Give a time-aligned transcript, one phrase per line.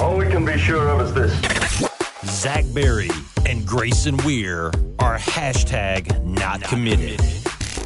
[0.00, 1.90] All we can be sure of is this.
[2.24, 3.10] Zach Berry
[3.46, 7.20] and Grayson Weir are hashtag not committed.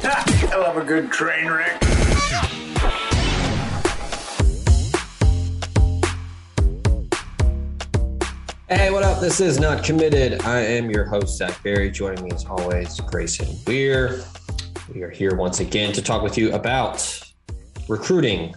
[0.01, 1.83] I love a good train wreck.
[8.69, 9.19] Hey, what up?
[9.19, 10.41] This is Not Committed.
[10.43, 11.91] I am your host, Zach Berry.
[11.91, 14.23] Joining me as always, Grayson Weir.
[14.93, 17.21] We are here once again to talk with you about
[17.89, 18.55] recruiting,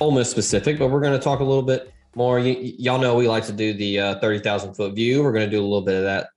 [0.00, 2.38] almost specific, but we're going to talk a little bit more.
[2.38, 5.22] Y- y'all know we like to do the uh, 30,000 foot view.
[5.22, 6.28] We're going to do a little bit of that,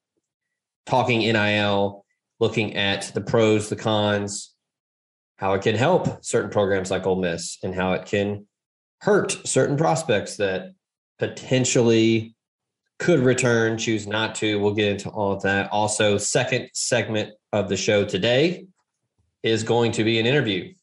[0.86, 2.06] talking NIL,
[2.40, 4.54] looking at the pros, the cons,
[5.38, 8.48] how it can help certain programs like Ole Miss, and how it can
[9.02, 10.74] hurt certain prospects that
[11.18, 12.36] potentially
[13.00, 14.60] could return, choose not to.
[14.60, 15.72] We'll get into all of that.
[15.72, 18.68] Also, second segment of the show today
[19.42, 20.74] is going to be an interview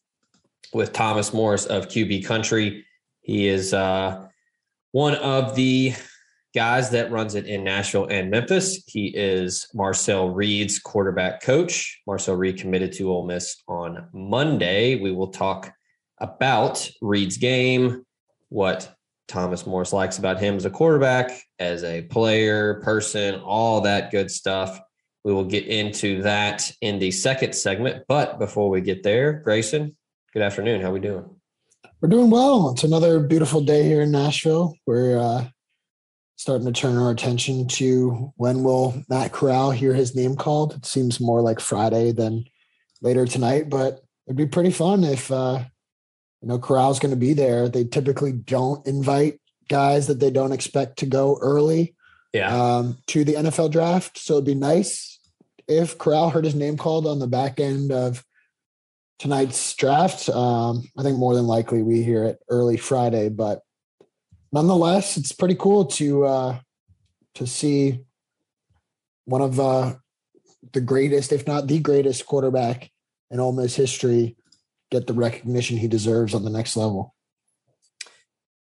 [0.73, 2.85] with Thomas Morris of QB Country.
[3.21, 4.27] He is uh,
[4.91, 5.93] one of the
[6.55, 8.83] guys that runs it in Nashville and Memphis.
[8.87, 11.99] He is Marcel Reed's quarterback coach.
[12.07, 14.95] Marcel Reed committed to Ole Miss on Monday.
[14.95, 15.71] We will talk
[16.19, 18.03] about Reed's game,
[18.49, 18.95] what
[19.27, 24.31] Thomas Morris likes about him as a quarterback, as a player, person, all that good
[24.31, 24.79] stuff.
[25.23, 28.05] We will get into that in the second segment.
[28.07, 29.95] But before we get there, Grayson,
[30.33, 30.81] good afternoon.
[30.81, 31.38] How are we doing?
[32.01, 32.71] We're doing well.
[32.71, 34.75] It's another beautiful day here in Nashville.
[34.87, 35.47] We're uh,
[36.37, 40.73] starting to turn our attention to when will Matt Corral hear his name called.
[40.75, 42.45] It seems more like Friday than
[43.01, 45.61] later tonight, but it'd be pretty fun if uh,
[46.41, 47.67] you know Corral's going to be there.
[47.67, 51.95] They typically don't invite guys that they don't expect to go early
[52.33, 52.55] Yeah.
[52.77, 54.17] um, to the NFL draft.
[54.17, 55.19] So it'd be nice
[55.67, 58.23] if Corral heard his name called on the back end of
[59.19, 60.29] tonight's draft.
[60.29, 63.61] Um, I think more than likely we hear it early Friday, but
[64.51, 66.59] nonetheless, it's pretty cool to uh,
[67.35, 67.99] to see
[69.25, 69.95] one of uh,
[70.73, 72.89] the greatest, if not the greatest, quarterback
[73.29, 74.35] in Ole Miss history
[74.89, 77.13] get the recognition he deserves on the next level.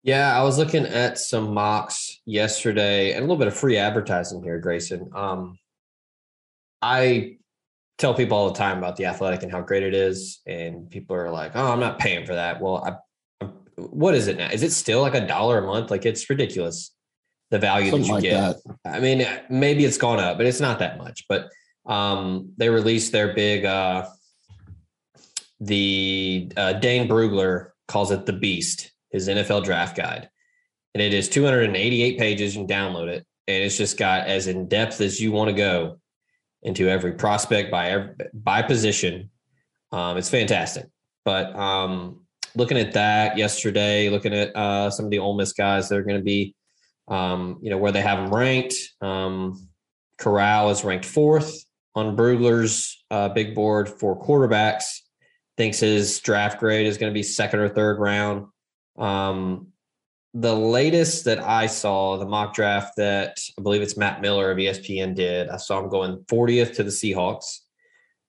[0.02, 4.42] Yeah, I was looking at some mocks yesterday and a little bit of free advertising
[4.42, 5.10] here, Grayson.
[5.14, 5.58] Um,
[6.80, 7.38] I
[7.98, 11.16] tell people all the time about the athletic and how great it is, and people
[11.16, 14.50] are like, "Oh, I'm not paying for that." Well, I, I, what is it now?
[14.50, 15.90] Is it still like a dollar a month?
[15.90, 16.92] Like it's ridiculous
[17.50, 18.56] the value Something that you like get.
[18.84, 18.94] that.
[18.96, 21.24] I mean, maybe it's gone up, but it's not that much.
[21.28, 21.48] But
[21.86, 23.64] um, they released their big.
[23.64, 24.06] Uh,
[25.60, 30.28] the uh, Dane Brugler calls it the Beast, his NFL draft guide,
[30.94, 32.54] and it is 288 pages.
[32.54, 35.56] You can download it, and it's just got as in depth as you want to
[35.56, 35.98] go
[36.66, 39.30] into every prospect by by position.
[39.92, 40.86] Um, it's fantastic.
[41.24, 45.88] But um, looking at that yesterday, looking at uh, some of the Ole Miss guys
[45.88, 46.54] that are going to be,
[47.08, 48.74] um, you know, where they have them ranked.
[49.00, 49.68] Um,
[50.18, 54.84] Corral is ranked fourth on Brugler's uh, big board for quarterbacks.
[55.56, 58.46] Thinks his draft grade is going to be second or third round.
[58.98, 59.68] Um,
[60.38, 64.58] the latest that I saw, the mock draft that I believe it's Matt Miller of
[64.58, 67.60] ESPN did, I saw him going 40th to the Seahawks.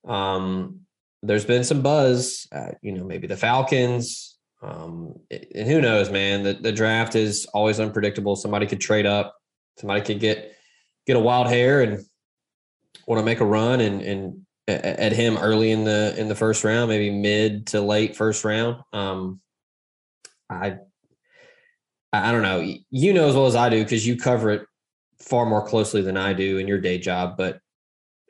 [0.07, 0.81] Um,
[1.21, 4.38] there's been some buzz, uh, you know, maybe the Falcons.
[4.62, 6.44] Um, and who knows, man?
[6.44, 8.38] The, the draft is always unpredictable.
[8.38, 9.36] Somebody could trade up,
[9.77, 10.53] somebody could get
[11.07, 12.06] get a wild hair and
[13.06, 16.63] want to make a run and and at him early in the in the first
[16.63, 18.81] round, maybe mid to late first round.
[18.94, 19.42] Um,
[20.50, 20.77] I
[22.25, 22.75] I don't know.
[22.90, 24.66] You know as well as I do because you cover it
[25.19, 27.38] far more closely than I do in your day job.
[27.38, 27.60] But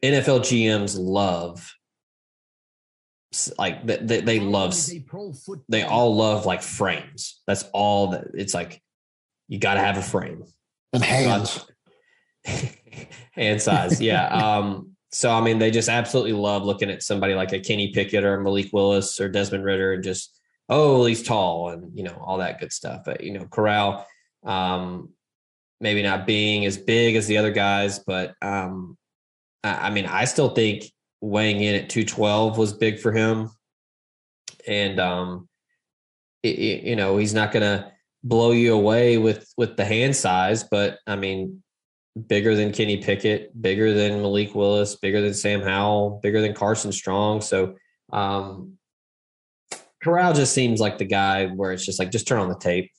[0.03, 1.73] NFL GMs love
[3.57, 4.73] like they, they, they love
[5.69, 7.41] they all love like frames.
[7.45, 8.81] That's all that it's like
[9.47, 10.45] you got to have a frame
[10.93, 11.65] and hands.
[13.31, 14.01] hand size.
[14.01, 14.27] Yeah.
[14.57, 18.25] Um, so I mean, they just absolutely love looking at somebody like a Kenny Pickett
[18.25, 20.36] or Malik Willis or Desmond Ridder and just,
[20.69, 23.01] oh, he's tall and you know, all that good stuff.
[23.05, 24.05] But you know, Corral,
[24.43, 25.09] um,
[25.79, 28.97] maybe not being as big as the other guys, but um,
[29.63, 30.91] I, I mean, I still think
[31.21, 33.49] weighing in at 212 was big for him.
[34.67, 35.47] And um,
[36.43, 37.91] it, it, you know, he's not gonna
[38.23, 41.63] blow you away with with the hand size, but I mean,
[42.27, 46.91] bigger than Kenny Pickett, bigger than Malik Willis, bigger than Sam Howell, bigger than Carson
[46.91, 47.41] Strong.
[47.41, 47.75] So
[48.11, 48.76] um,
[50.03, 52.91] Corral just seems like the guy where it's just like just turn on the tape.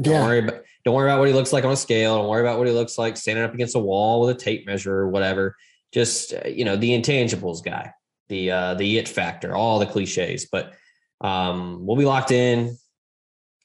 [0.00, 0.26] Don't Yeah.
[0.26, 2.16] worry about don't worry about what he looks like on a scale.
[2.16, 4.66] Don't worry about what he looks like standing up against a wall with a tape
[4.66, 5.56] measure or whatever.
[5.92, 7.92] Just uh, you know the intangibles guy,
[8.28, 10.48] the uh, the it factor, all the cliches.
[10.50, 10.74] But
[11.20, 12.76] um, we'll be locked in.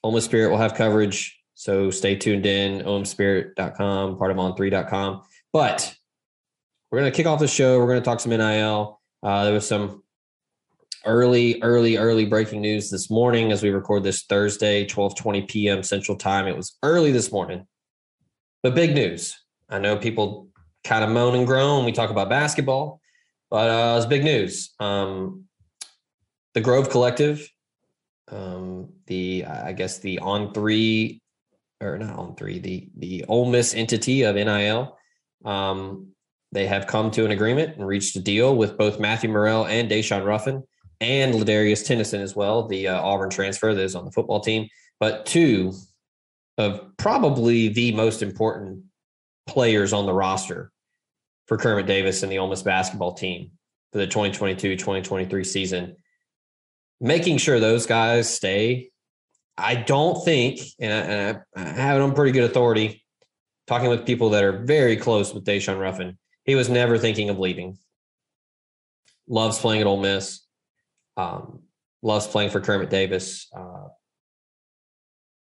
[0.04, 1.38] Miss Spirit will have coverage.
[1.54, 5.22] So stay tuned in, omspirit.com, part of on3.com.
[5.52, 5.92] But
[6.90, 7.78] we're going to kick off the show.
[7.78, 9.00] We're going to talk some NIL.
[9.22, 10.02] Uh, there was some
[11.04, 15.82] early, early, early breaking news this morning as we record this Thursday, 12:20 p.m.
[15.82, 16.46] Central Time.
[16.46, 17.66] It was early this morning,
[18.62, 19.36] but big news.
[19.68, 20.48] I know people
[20.84, 23.00] kind of moan and groan we talk about basketball,
[23.50, 24.74] but uh, it's big news.
[24.80, 25.44] Um,
[26.54, 27.48] the Grove Collective,
[28.30, 31.20] um, the I guess the on three
[31.80, 34.96] or not on three, the the Ole Miss entity of NIL.
[35.44, 36.08] Um,
[36.50, 39.90] they have come to an agreement and reached a deal with both Matthew Murrell and
[39.90, 40.62] Daeshun Ruffin
[41.00, 44.68] and Ladarius Tennyson as well, the uh, Auburn transfer that is on the football team.
[44.98, 45.72] But two
[46.56, 48.84] of probably the most important
[49.46, 50.72] players on the roster
[51.46, 53.52] for Kermit Davis and the Ole Miss basketball team
[53.92, 55.96] for the 2022-2023 season.
[57.00, 58.90] Making sure those guys stay.
[59.56, 63.04] I don't think, and I, and I, have it on pretty good authority,
[63.66, 67.38] talking with people that are very close with Daeshun Ruffin, he was never thinking of
[67.38, 67.78] leaving.
[69.28, 70.40] Loves playing at Ole Miss.
[71.18, 71.64] Um,
[72.02, 73.48] loves playing for Kermit Davis.
[73.54, 73.88] Uh,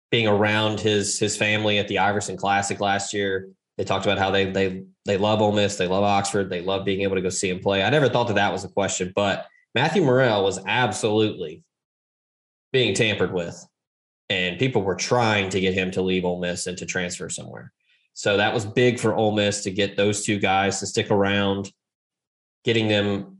[0.10, 4.32] being around his his family at the Iverson Classic last year, they talked about how
[4.32, 7.30] they they they love Ole Miss, they love Oxford, they love being able to go
[7.30, 7.84] see him play.
[7.84, 9.46] I never thought that that was a question, but
[9.76, 11.64] Matthew Murrell was absolutely
[12.74, 13.64] being tampered with,
[14.30, 17.72] and people were trying to get him to leave Ole Miss and to transfer somewhere.
[18.14, 21.72] So that was big for Ole Miss to get those two guys to stick around.
[22.64, 23.37] Getting them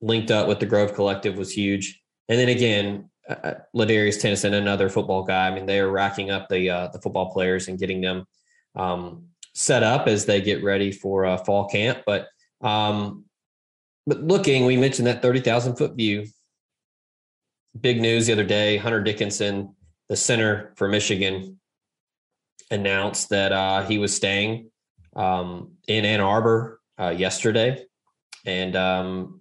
[0.00, 2.00] linked up with the Grove Collective was huge.
[2.28, 5.48] And then again, uh, Ladarius Tennyson, another football guy.
[5.48, 8.26] I mean, they are racking up the uh, the football players and getting them
[8.74, 12.02] um, set up as they get ready for uh, fall camp.
[12.06, 12.28] But
[12.60, 13.24] um,
[14.06, 16.26] but looking, we mentioned that thirty thousand foot view.
[17.80, 19.74] Big news the other day: Hunter Dickinson,
[20.08, 21.58] the center for Michigan,
[22.70, 24.70] announced that uh, he was staying
[25.16, 27.84] um, in Ann Arbor uh, yesterday,
[28.44, 29.40] and um,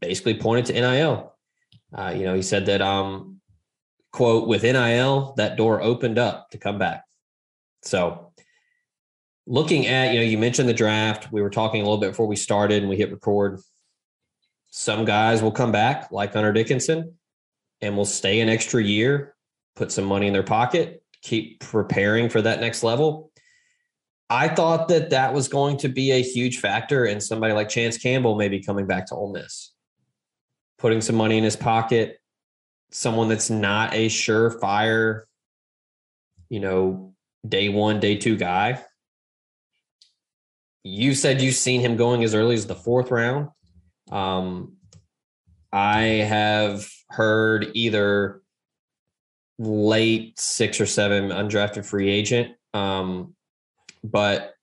[0.00, 1.34] basically pointed to NIL.
[1.92, 3.40] Uh, you know, he said that, um,
[4.12, 7.04] quote, with NIL, that door opened up to come back.
[7.82, 8.32] So,
[9.46, 11.30] looking at, you know, you mentioned the draft.
[11.30, 13.60] We were talking a little bit before we started and we hit record.
[14.70, 17.14] Some guys will come back, like Hunter Dickinson,
[17.80, 19.36] and will stay an extra year,
[19.76, 23.30] put some money in their pocket, keep preparing for that next level.
[24.30, 27.98] I thought that that was going to be a huge factor in somebody like Chance
[27.98, 29.72] Campbell maybe coming back to Ole Miss,
[30.84, 32.18] putting some money in his pocket,
[32.90, 35.22] someone that's not a surefire,
[36.50, 37.14] you know,
[37.48, 38.78] day one, day two guy.
[40.82, 43.48] You said you've seen him going as early as the fourth round.
[44.12, 44.76] Um,
[45.72, 48.42] I have heard either
[49.58, 52.56] late six or seven undrafted free agent.
[52.74, 53.34] Um,
[54.02, 54.53] but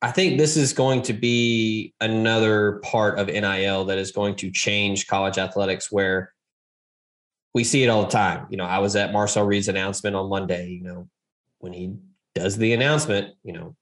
[0.00, 4.50] I think this is going to be another part of NIL that is going to
[4.50, 6.32] change college athletics where
[7.52, 8.46] we see it all the time.
[8.50, 11.08] You know, I was at Marcel Reed's announcement on Monday, you know,
[11.58, 11.94] when he
[12.34, 13.74] does the announcement, you know,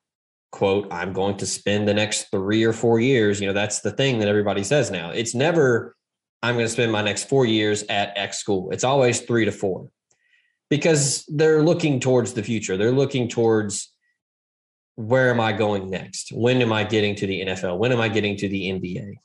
[0.52, 3.38] quote, I'm going to spend the next three or four years.
[3.38, 5.10] You know, that's the thing that everybody says now.
[5.10, 5.94] It's never,
[6.42, 8.70] I'm going to spend my next four years at X school.
[8.70, 9.90] It's always three to four
[10.70, 12.78] because they're looking towards the future.
[12.78, 13.92] They're looking towards
[14.96, 16.30] where am I going next?
[16.32, 17.78] When am I getting to the NFL?
[17.78, 19.16] When am I getting to the NBA?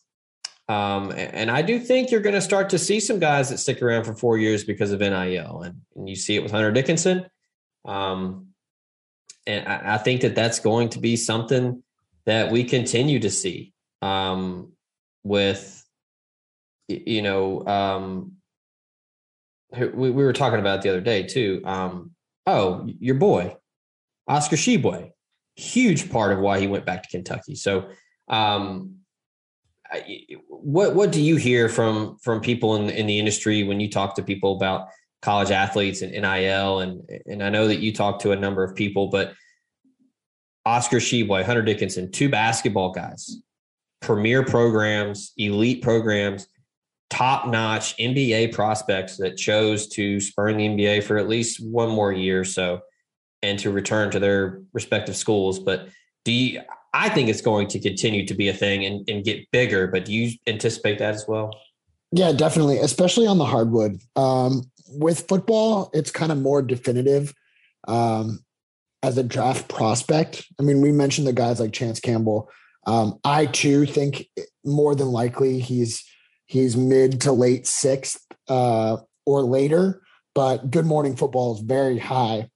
[0.72, 3.82] Um, and I do think you're going to start to see some guys that stick
[3.82, 7.26] around for four years because of NIL, and, and you see it with Hunter Dickinson.
[7.84, 8.48] Um,
[9.48, 11.82] and I, I, think that that's going to be something
[12.26, 13.74] that we continue to see
[14.04, 14.72] um,
[15.24, 15.84] with,
[16.88, 18.34] you know, um,
[19.72, 21.62] we, we were talking about the other day too.
[21.66, 22.12] Um,
[22.46, 23.58] oh, your boy,
[24.28, 25.12] Oscar Tshiebwe,
[25.62, 27.56] huge part of why he went back to Kentucky.
[27.56, 27.90] So,
[28.28, 28.96] um,
[30.48, 34.16] what what do you hear from from people in in the industry when you talk
[34.16, 34.88] to people about
[35.22, 38.76] college athletes and NIL and and I know that you talk to a number of
[38.76, 39.34] people, but
[40.66, 43.42] Oscar Tshiebwe, Hunter Dickinson, two basketball guys,
[44.00, 46.48] premier programs, elite programs,
[47.10, 52.14] top notch NBA prospects that chose to spurn the NBA for at least one more
[52.14, 52.82] year or so
[53.44, 55.60] and to return to their respective schools.
[55.60, 55.90] But
[56.26, 56.62] do you,
[56.94, 60.06] I think it's going to continue to be a thing and, and get bigger, but
[60.06, 61.52] do you anticipate that as well?
[62.12, 64.02] Yeah, definitely, especially on the hardwood.
[64.16, 67.34] Um, with football, it's kind of more definitive.
[67.88, 68.44] Um,
[69.04, 70.46] as a draft prospect.
[70.60, 72.50] I mean, we mentioned the guys like Chance Campbell.
[72.86, 74.28] Um, I too think
[74.66, 76.04] more than likely he's
[76.46, 80.02] he's mid to late sixth uh, or later.
[80.34, 82.50] But Good Morning Football is very high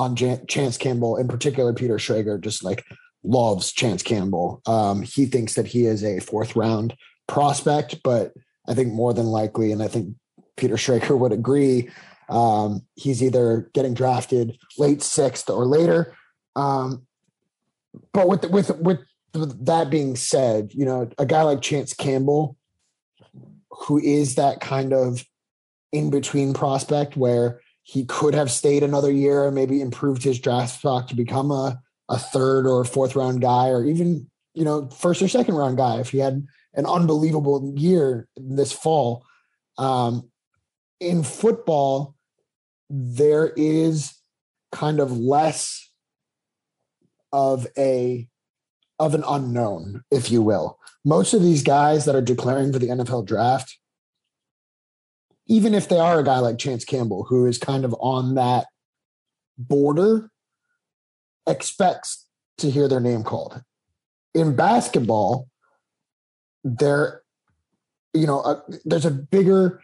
[0.00, 1.74] on Jan- Chance Campbell, in particular.
[1.74, 2.84] Peter Schrager just like
[3.22, 4.62] loves Chance Campbell.
[4.66, 8.32] Um, he thinks that he is a fourth round prospect, but
[8.66, 10.16] I think more than likely, and I think
[10.56, 11.90] Peter Schrager would agree,
[12.30, 16.16] um, he's either getting drafted late sixth or later.
[16.56, 17.06] Um,
[18.12, 19.00] but with with with
[19.34, 22.56] that being said, you know, a guy like Chance Campbell,
[23.70, 25.24] who is that kind of
[25.92, 30.78] in between prospect where he could have stayed another year and maybe improved his draft
[30.78, 35.20] stock to become a, a third or fourth round guy or even, you know, first
[35.20, 39.26] or second round guy if he had an unbelievable year this fall.
[39.76, 40.30] Um,
[41.00, 42.14] in football,
[42.88, 44.14] there is
[44.70, 45.90] kind of less
[47.32, 48.28] of a
[49.00, 50.78] of an unknown, if you will.
[51.04, 53.79] Most of these guys that are declaring for the NFL draft,
[55.50, 58.68] even if they are a guy like Chance Campbell, who is kind of on that
[59.58, 60.30] border,
[61.46, 62.28] expects
[62.58, 63.60] to hear their name called.
[64.32, 65.48] In basketball,
[66.62, 67.22] there,
[68.14, 69.82] you know, uh, there's a bigger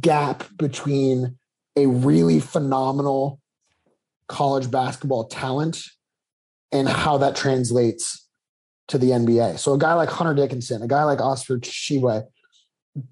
[0.00, 1.38] gap between
[1.76, 3.40] a really phenomenal
[4.26, 5.80] college basketball talent
[6.72, 8.26] and how that translates
[8.88, 9.60] to the NBA.
[9.60, 12.24] So a guy like Hunter Dickinson, a guy like Oscar Tshiebwe,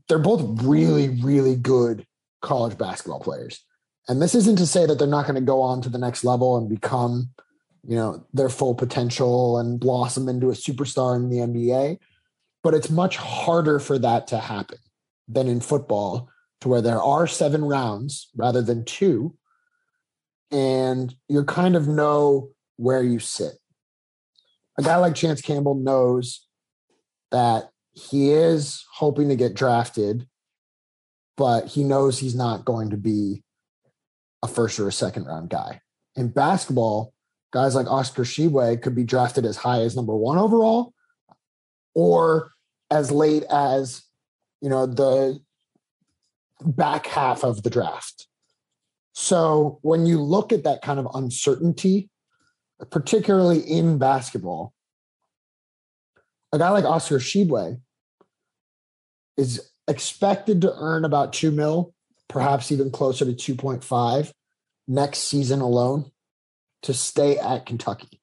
[0.09, 2.07] they're both really, really good
[2.43, 3.65] college basketball players.
[4.09, 6.25] And this isn't to say that they're not going to go on to the next
[6.25, 7.31] level and become,
[7.87, 11.99] you know, their full potential and blossom into a superstar in the NBA.
[12.63, 14.79] But it's much harder for that to happen
[15.29, 16.29] than in football,
[16.61, 19.37] to where there are seven rounds rather than two,
[20.51, 23.55] and you kind of know where you sit.
[24.79, 26.47] A guy like Chance Campbell knows
[27.31, 30.29] that he is hoping to get drafted,
[31.37, 33.43] but he knows he's not going to be
[34.43, 35.81] a first or a second round guy.
[36.15, 37.15] In basketball,
[37.53, 40.93] guys like Oscar Tshiebwe could be drafted as high as number one overall
[41.95, 42.53] or
[42.91, 44.03] as late as,
[44.61, 45.41] you know, the
[46.63, 48.29] back half of the draft.
[49.15, 52.11] So when you look at that kind of uncertainty,
[52.91, 54.75] particularly in basketball,
[56.53, 57.81] a guy like Oscar Tshiebwe
[59.37, 61.95] is expected to earn about two mil,
[62.29, 64.33] perhaps even closer to 2.5
[64.89, 66.11] next season alone
[66.83, 68.21] to stay at Kentucky.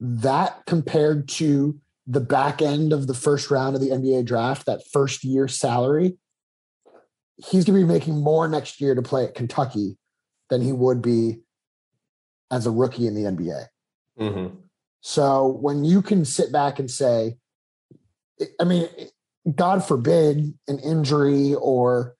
[0.00, 4.82] That compared to the back end of the first round of the NBA draft, that
[4.92, 6.18] first year salary
[7.36, 9.96] he's going to be making more next year to play at Kentucky
[10.48, 11.40] than he would be
[12.50, 13.66] as a rookie in the NBA.
[14.18, 14.56] Mm-hmm.
[15.00, 17.36] So when you can sit back and say,
[18.60, 18.88] I mean,
[19.54, 22.16] God forbid an injury or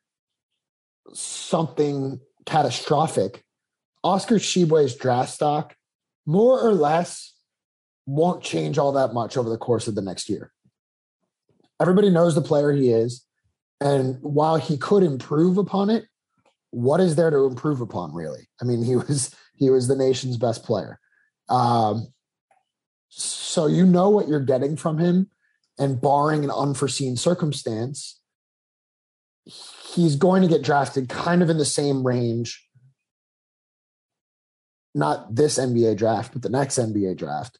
[1.12, 3.44] something catastrophic,
[4.04, 5.74] Oscar Tshiebwe's draft stock
[6.26, 7.34] more or less
[8.06, 10.52] won't change all that much over the course of the next year.
[11.80, 13.24] Everybody knows the player he is.
[13.80, 16.06] And while he could improve upon it,
[16.70, 18.48] what is there to improve upon really?
[18.60, 21.00] I mean, he was he was the nation's best player.
[21.48, 22.08] Um,
[23.08, 25.30] so you know what you're getting from him,
[25.78, 28.20] and barring an unforeseen circumstance,
[29.44, 32.62] he's going to get drafted kind of in the same range.
[34.94, 37.58] Not this NBA draft, but the next NBA draft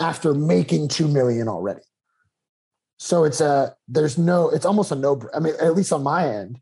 [0.00, 1.82] after making 2 million already.
[2.98, 6.28] So it's a there's no it's almost a no I mean at least on my
[6.28, 6.60] end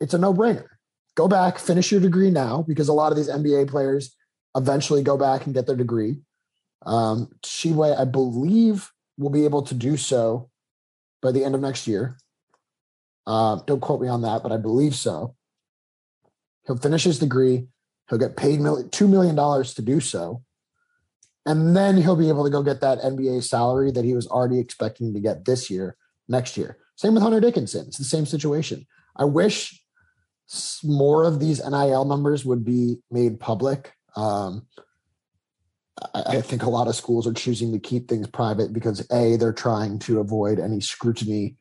[0.00, 0.66] it's a no-brainer.
[1.14, 4.16] Go back, finish your degree now because a lot of these NBA players
[4.56, 6.22] eventually go back and get their degree.
[6.86, 8.90] Um Tshiebwe, I believe
[9.20, 10.50] will be able to do so
[11.20, 12.16] by the end of next year.
[13.26, 15.36] Uh, don't quote me on that, but I believe so.
[16.66, 17.66] He'll finish his degree.
[18.08, 20.42] He'll get paid $2 million to do so.
[21.46, 24.58] And then he'll be able to go get that NBA salary that he was already
[24.58, 25.96] expecting to get this year,
[26.28, 26.78] next year.
[26.96, 27.86] Same with Hunter Dickinson.
[27.88, 28.86] It's the same situation.
[29.16, 29.82] I wish
[30.82, 33.92] more of these NIL numbers would be made public.
[34.16, 34.66] Um,
[36.14, 39.52] I think a lot of schools are choosing to keep things private because a they're
[39.52, 41.56] trying to avoid any scrutiny,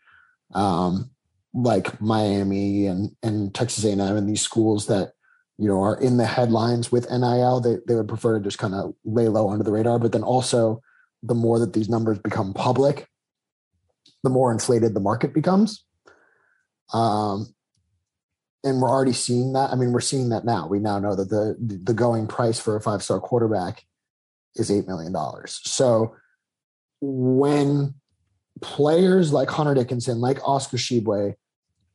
[0.54, 1.12] um,
[1.54, 5.14] like Miami and and Texas A&M and these schools that
[5.58, 7.60] you know are in the headlines with NIL.
[7.60, 10.00] They they would prefer to just kind of lay low under the radar.
[10.00, 10.82] But then also,
[11.22, 13.08] the more that these numbers become public,
[14.24, 15.84] the more inflated the market becomes.
[16.94, 17.54] Um,
[18.64, 19.72] and we're already seeing that.
[19.72, 20.68] I mean, we're seeing that now.
[20.68, 23.84] We now know that the the going price for a five star quarterback
[24.56, 25.16] is $8 million.
[25.48, 26.16] So
[27.02, 27.96] when
[28.62, 31.36] players like Hunter Dickinson, like Oscar Tshiebwe,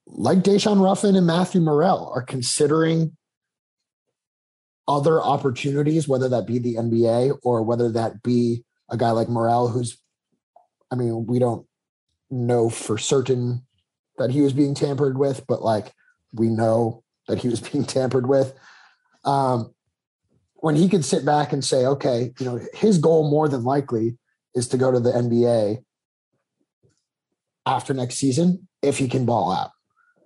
[0.07, 3.17] like Daeshun Ruffin and Matthew Murrell are considering
[4.87, 9.69] other opportunities, whether that be the NBA or whether that be a guy like Murrell,
[9.69, 9.99] who's,
[10.91, 11.67] I mean, we don't
[12.31, 13.67] know for certain
[14.19, 15.93] that he was being tampered with, but like
[16.33, 18.55] we know that he was being tampered with.
[19.25, 19.74] Um,
[20.65, 24.17] when he could sit back and say, okay, you know, his goal more than likely
[24.55, 25.85] is to go to the NBA
[27.67, 29.73] after next season if he can ball out.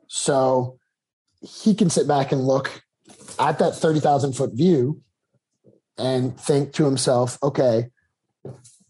[0.07, 0.79] So
[1.41, 2.85] he can sit back and look
[3.41, 5.03] at that 30,000 foot view
[5.99, 7.89] and think to himself, okay,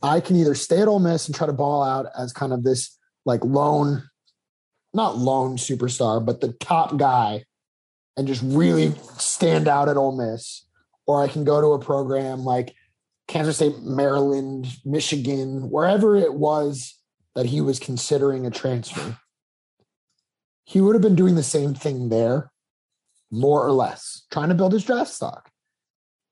[0.03, 2.63] I can either stay at Ole Miss and try to ball out as kind of
[2.63, 4.07] this like lone,
[4.93, 7.45] not lone superstar, but the top guy
[8.19, 10.68] and just really stand out at Ole Miss
[11.09, 12.75] or I can go to a program like
[13.29, 16.95] Kansas State, Maryland, Michigan, wherever it was
[17.35, 19.19] that he was considering a transfer.
[20.65, 22.53] He would have been doing the same thing there,
[23.31, 25.51] more or less, trying to build his draft stock.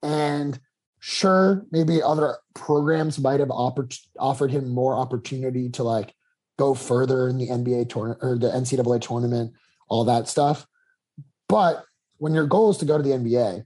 [0.03, 0.59] And
[1.01, 6.15] sure, maybe other programs might have oppor- offered him more opportunity to like
[6.59, 9.55] go further in the NBA tournament or the NCAA tournament,
[9.89, 10.67] all that stuff.
[11.49, 11.83] But
[12.19, 13.65] when your goal is to go to the NBA,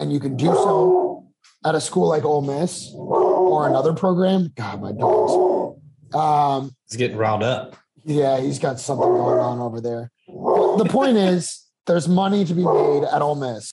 [0.00, 1.28] and you can do so
[1.64, 4.52] at a school like Ole Miss or another program.
[4.56, 5.76] God, my dogs.
[6.14, 7.76] Um, he's getting riled up.
[8.04, 10.10] Yeah, he's got something going on over there.
[10.26, 13.72] But the point is, there's money to be made at Ole Miss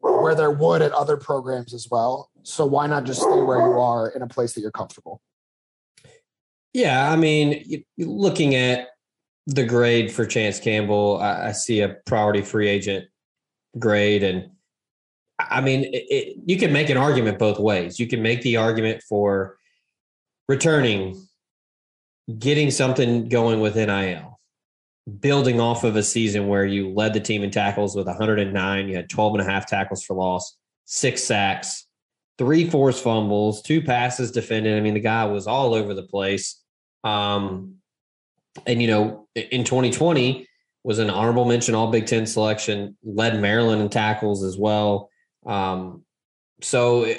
[0.00, 2.30] where there would at other programs as well.
[2.42, 5.20] So why not just stay where you are in a place that you're comfortable?
[6.72, 8.88] Yeah, I mean, looking at
[9.46, 13.06] the grade for Chance Campbell, I, I see a priority free agent
[13.78, 14.50] grade, and
[15.50, 17.98] I mean, it, it, you can make an argument both ways.
[17.98, 19.56] You can make the argument for
[20.48, 21.26] returning,
[22.38, 24.38] getting something going with NIL,
[25.20, 28.96] building off of a season where you led the team in tackles with 109, you
[28.96, 31.86] had 12 and a half tackles for loss, six sacks,
[32.38, 34.76] three forced fumbles, two passes defended.
[34.76, 36.62] I mean, the guy was all over the place.
[37.04, 37.76] Um,
[38.66, 40.46] and, you know, in 2020,
[40.82, 45.10] was an honorable mention all Big Ten selection, led Maryland in tackles as well.
[45.46, 46.04] Um,
[46.62, 47.12] so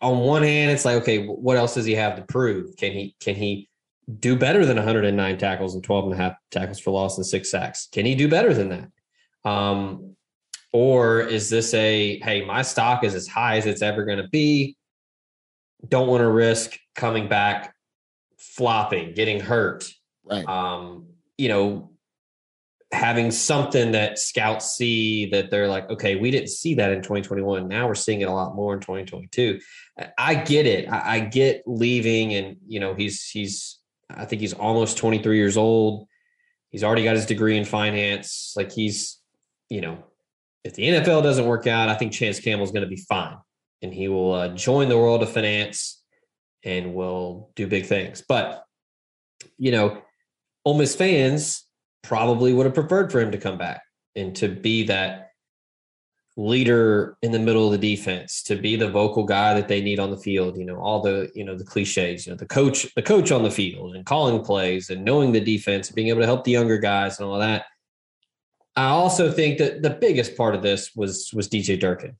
[0.00, 2.76] on one hand, it's like, okay, what else does he have to prove?
[2.76, 3.68] Can he can he
[4.20, 7.50] do better than 109 tackles and 12 and a half tackles for loss and six
[7.50, 7.88] sacks?
[7.92, 9.48] Can he do better than that?
[9.48, 10.16] Um,
[10.72, 14.28] or is this a hey, my stock is as high as it's ever going to
[14.28, 14.76] be?
[15.86, 17.74] Don't want to risk coming back
[18.36, 19.88] flopping, getting hurt.
[20.24, 20.46] Right.
[20.46, 21.92] Um, you know,
[22.92, 27.68] having something that scouts see that they're like, okay, we didn't see that in 2021.
[27.68, 29.60] Now we're seeing it a lot more in 2022.
[30.16, 30.88] I get it.
[30.90, 36.06] I, get leaving, and you know, he's he's I think he's almost 23 years old.
[36.70, 38.54] He's already got his degree in finance.
[38.56, 39.18] Like he's,
[39.68, 40.04] you know,
[40.64, 43.36] if the NFL doesn't work out, I think Chance Campbell's going to be fine,
[43.82, 46.02] and he will uh, join the world of finance
[46.64, 48.22] and will do big things.
[48.26, 48.64] But
[49.58, 50.00] you know,
[50.64, 51.67] Ole Miss fans
[52.02, 53.82] probably would have preferred for him to come back
[54.16, 55.28] and to be that
[56.38, 59.98] leader in the middle of the defense, to be the vocal guy that they need
[59.98, 62.86] on the field, you know, all the, you know, the cliches, you know, the coach,
[62.94, 66.20] the coach on the field and calling plays and knowing the defense and being able
[66.20, 67.64] to help the younger guys and all that.
[68.76, 72.16] I also think that the biggest part of this was was DJ Durkin.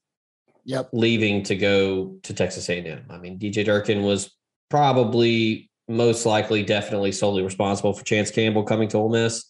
[0.65, 0.91] Yep.
[0.93, 3.05] Leaving to go to Texas A&M.
[3.09, 4.37] I mean, DJ Durkin was
[4.69, 9.45] probably most likely definitely solely responsible for Chance Campbell coming to Ole Miss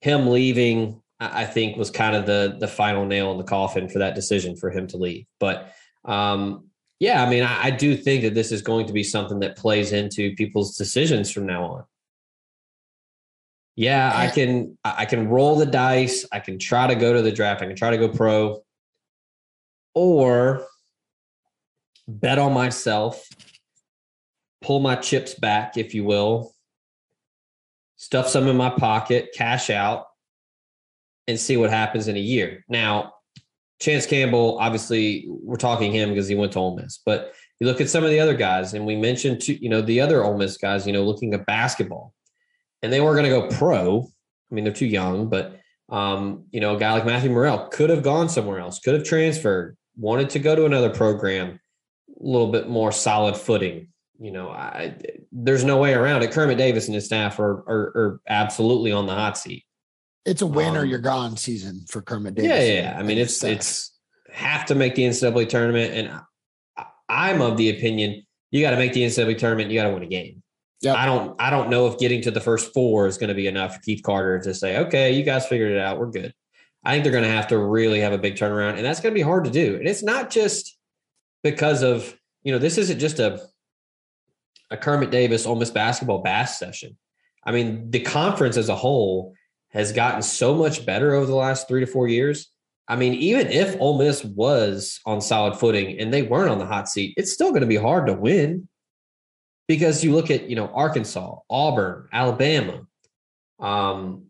[0.00, 4.00] him leaving, I think, was kind of the the final nail in the coffin for
[4.00, 5.26] that decision for him to leave.
[5.40, 5.72] But
[6.04, 6.68] um,
[7.00, 9.56] yeah, I mean, I, I do think that this is going to be something that
[9.56, 11.84] plays into people's decisions from now on.
[13.76, 16.24] yeah, I can I can roll the dice.
[16.32, 17.62] I can try to go to the draft.
[17.62, 18.62] I can try to go pro,
[19.94, 20.64] or
[22.06, 23.26] bet on myself,
[24.62, 26.53] pull my chips back, if you will,
[27.96, 30.06] stuff some in my pocket, cash out,
[31.26, 32.64] and see what happens in a year.
[32.68, 33.14] Now,
[33.80, 37.80] Chance Campbell, obviously, we're talking him because he went to Ole Miss, but you look
[37.80, 40.36] at some of the other guys, and we mentioned, two, you know, the other Ole
[40.36, 42.14] Miss guys, you know, looking at basketball
[42.84, 44.06] and they were going to go pro.
[44.50, 47.88] I mean, they're too young, but um, you know, a guy like Matthew Murrell could
[47.88, 51.58] have gone somewhere else, could have transferred, wanted to go to another program,
[52.08, 53.88] a little bit more solid footing.
[54.18, 54.96] You know, I,
[55.32, 56.30] there's no way around it.
[56.30, 59.64] Kermit Davis and his staff are, are, are absolutely on the hot seat.
[60.24, 62.50] It's a win um, or you're gone season for Kermit Davis.
[62.50, 62.96] Yeah, yeah.
[62.98, 63.50] I mean, it's staff.
[63.50, 63.92] it's
[64.30, 68.24] have to make the NCAA tournament, and I'm of the opinion
[68.54, 69.72] you got to make the NCAA tournament.
[69.72, 70.40] You got to win a game.
[70.82, 70.96] Yep.
[70.96, 73.48] I don't I don't know if getting to the first four is going to be
[73.48, 75.98] enough for Keith Carter to say, okay, you guys figured it out.
[75.98, 76.32] We're good.
[76.84, 79.12] I think they're going to have to really have a big turnaround, and that's going
[79.12, 79.74] to be hard to do.
[79.74, 80.78] And it's not just
[81.42, 83.42] because of you know this isn't just a
[84.74, 86.98] a Kermit Davis Ole Miss basketball bass session.
[87.44, 89.34] I mean, the conference as a whole
[89.70, 92.50] has gotten so much better over the last three to four years.
[92.88, 96.66] I mean, even if Ole Miss was on solid footing and they weren't on the
[96.66, 98.68] hot seat, it's still going to be hard to win
[99.68, 102.86] because you look at you know Arkansas, Auburn, Alabama.
[103.60, 104.26] Um,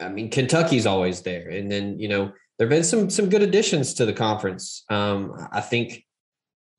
[0.00, 3.94] I mean Kentucky's always there, and then you know there've been some some good additions
[3.94, 4.84] to the conference.
[4.90, 6.04] Um, I think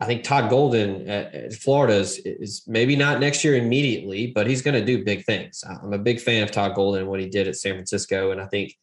[0.02, 4.48] I think Todd Golden at, at Florida is, is, maybe not next year immediately, but
[4.48, 5.64] he's going to do big things.
[5.64, 8.42] I'm a big fan of Todd Golden and what he did at San Francisco, and
[8.42, 8.76] I think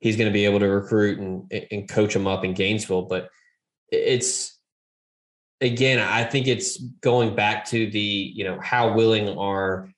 [0.00, 3.02] he's going to be able to recruit and and coach them up in Gainesville.
[3.02, 3.30] But
[3.90, 4.58] it's
[5.60, 9.90] again, I think it's going back to the, you know, how willing are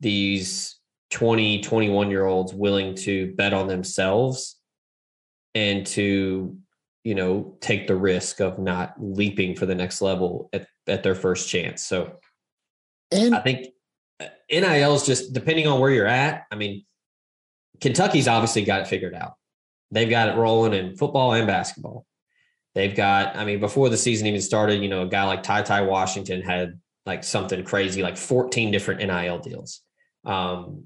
[0.00, 0.78] these
[1.10, 4.56] 20, 21 year olds willing to bet on themselves
[5.54, 6.56] and to,
[7.04, 11.14] you know, take the risk of not leaping for the next level at, at their
[11.14, 11.84] first chance.
[11.84, 12.18] So
[13.10, 13.68] and I think
[14.20, 16.44] uh, NIL is just depending on where you're at.
[16.50, 16.84] I mean,
[17.80, 19.34] Kentucky's obviously got it figured out.
[19.90, 22.06] They've got it rolling in football and basketball.
[22.74, 25.62] They've got, I mean, before the season even started, you know, a guy like Ty
[25.62, 29.82] Ty Washington had like something crazy, like 14 different NIL deals.
[30.24, 30.84] Um,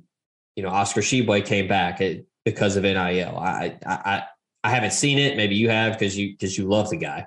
[0.56, 2.00] you know, Oscar Tshiebwe came back
[2.44, 2.98] because of NIL.
[3.38, 4.22] I, I, I
[4.70, 5.36] haven't seen it.
[5.36, 7.26] Maybe you have because you because you love the guy.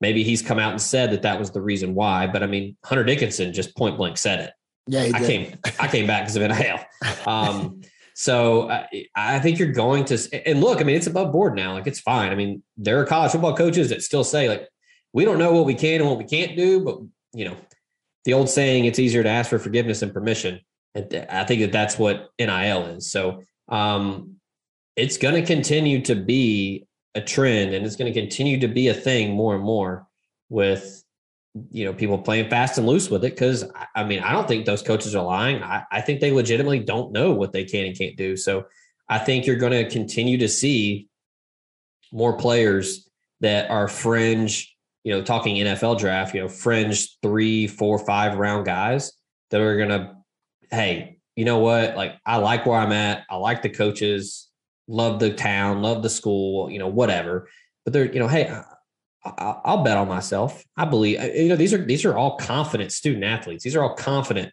[0.00, 2.26] Maybe he's come out and said that that was the reason why.
[2.26, 4.52] But I mean, Hunter Dickinson just point blank said it.
[4.86, 6.78] Yeah, I came I came back because of NIL.
[7.26, 7.82] Um,
[8.14, 11.74] so uh, I think you're going to, and look, I mean, it's above board now.
[11.74, 12.32] Like it's fine.
[12.32, 14.68] I mean, there are college football coaches that still say like,
[15.12, 16.98] we don't know what we can and what we can't do, but
[17.32, 17.56] you know,
[18.24, 20.60] the old saying, it's easier to ask for forgiveness and permission.
[20.94, 23.10] And I think that that's what NIL is.
[23.10, 24.39] So um,
[25.00, 28.88] it's going to continue to be a trend and it's going to continue to be
[28.88, 30.06] a thing more and more
[30.50, 31.02] with
[31.70, 33.64] you know people playing fast and loose with it because
[33.96, 35.62] I mean I don't think those coaches are lying.
[35.62, 38.36] I, I think they legitimately don't know what they can and can't do.
[38.36, 38.66] So
[39.08, 41.08] I think you're going to continue to see
[42.12, 43.08] more players
[43.40, 44.76] that are fringe.
[45.02, 46.34] You know, talking NFL draft.
[46.34, 49.12] You know, fringe three, four, five round guys
[49.50, 50.14] that are going to,
[50.70, 51.96] hey, you know what?
[51.96, 53.24] Like I like where I'm at.
[53.30, 54.49] I like the coaches.
[54.90, 55.82] Love the town.
[55.82, 56.68] Love the school.
[56.70, 57.48] You know, whatever.
[57.84, 58.52] But they're, you know, hey,
[59.24, 60.64] I'll bet on myself.
[60.76, 63.62] I believe uh, you know these are these are all confident student athletes.
[63.62, 64.52] These are all confident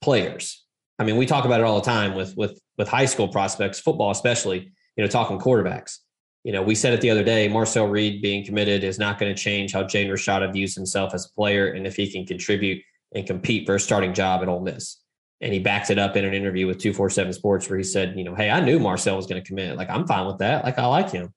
[0.00, 0.64] players.
[0.98, 3.78] I mean, we talk about it all the time with with with high school prospects,
[3.78, 4.72] football especially.
[4.96, 5.98] You know, talking quarterbacks.
[6.42, 7.48] You know, we said it the other day.
[7.48, 11.26] Marcel Reed being committed is not going to change how Jaden Rashada views himself as
[11.26, 12.82] a player, and if he can contribute
[13.14, 14.98] and compete for a starting job at Ole Miss.
[15.40, 18.24] And he backed it up in an interview with 247 Sports where he said, you
[18.24, 19.76] know, hey, I knew Marcel was going to commit.
[19.76, 20.64] Like, I'm fine with that.
[20.64, 21.34] Like, I like him.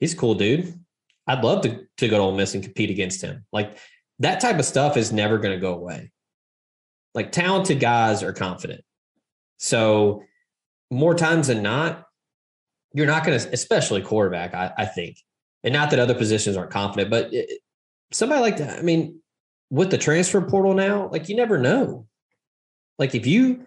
[0.00, 0.78] He's a cool dude.
[1.26, 3.44] I'd love to, to go to Ole Miss and compete against him.
[3.52, 3.78] Like
[4.18, 6.10] that type of stuff is never going to go away.
[7.14, 8.82] Like talented guys are confident.
[9.58, 10.22] So
[10.90, 12.04] more times than not,
[12.92, 15.16] you're not going to, especially quarterback, I, I, think.
[15.62, 17.60] And not that other positions aren't confident, but it,
[18.12, 19.20] somebody like that, I mean,
[19.70, 22.06] with the transfer portal now, like you never know.
[22.98, 23.66] Like if you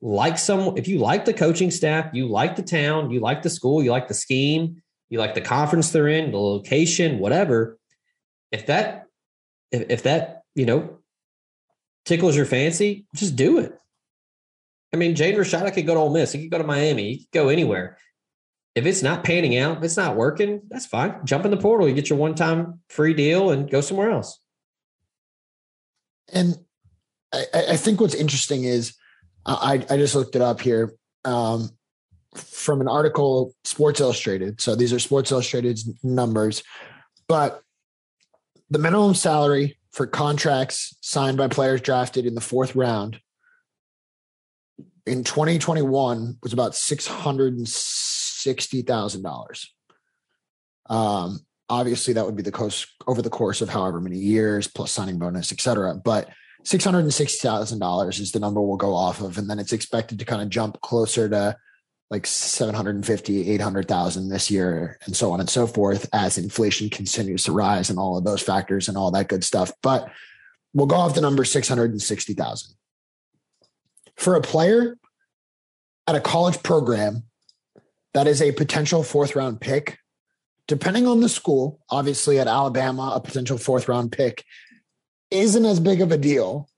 [0.00, 3.50] like some, if you like the coaching staff, you like the town, you like the
[3.50, 7.78] school, you like the scheme, you like the conference they're in, the location, whatever.
[8.50, 9.06] If that,
[9.70, 10.98] if, if that, you know,
[12.04, 13.78] tickles your fancy, just do it.
[14.92, 16.32] I mean, Jaden Rashada could go to Ole Miss.
[16.32, 17.14] He could go to Miami.
[17.14, 17.96] He could go anywhere.
[18.74, 21.14] If it's not panning out, if it's not working, that's fine.
[21.24, 21.88] Jump in the portal.
[21.88, 24.40] You get your one time free deal and go somewhere else.
[26.32, 26.56] And
[27.32, 28.94] I, I think what's interesting is
[29.46, 30.94] I, I just looked it up here.
[31.24, 31.70] um,
[32.34, 34.60] from an article, Sports Illustrated.
[34.60, 36.62] So these are Sports Illustrated's numbers,
[37.28, 37.62] but
[38.70, 43.20] the minimum salary for contracts signed by players drafted in the fourth round
[45.06, 49.66] in 2021 was about $660,000.
[50.88, 54.90] Um, obviously that would be the course over the course of however many years plus
[54.90, 55.94] signing bonus, et cetera.
[55.94, 56.30] But
[56.64, 59.38] $660,000 is the number we'll go off of.
[59.38, 61.56] And then it's expected to kind of jump closer to
[62.10, 67.52] like 750, 800,000 this year and so on and so forth as inflation continues to
[67.52, 69.72] rise and all of those factors and all that good stuff.
[69.82, 70.10] But
[70.74, 72.74] we'll go off the number 660,000.
[74.16, 74.98] For a player
[76.06, 77.24] at a college program
[78.12, 79.98] that is a potential fourth round pick,
[80.68, 84.44] depending on the school, obviously at Alabama, a potential fourth round pick
[85.32, 86.68] isn't as big of a deal,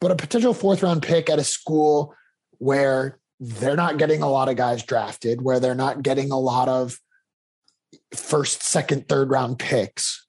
[0.00, 2.14] but a potential fourth round pick at a school
[2.58, 6.68] where they're not getting a lot of guys drafted, where they're not getting a lot
[6.68, 6.98] of
[8.14, 10.26] first, second, third round picks.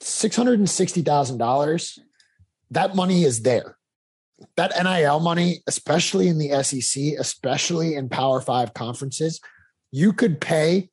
[0.00, 1.98] $660,000,
[2.70, 3.76] that money is there.
[4.56, 9.40] That NIL money, especially in the SEC, especially in Power Five conferences,
[9.90, 10.90] you could pay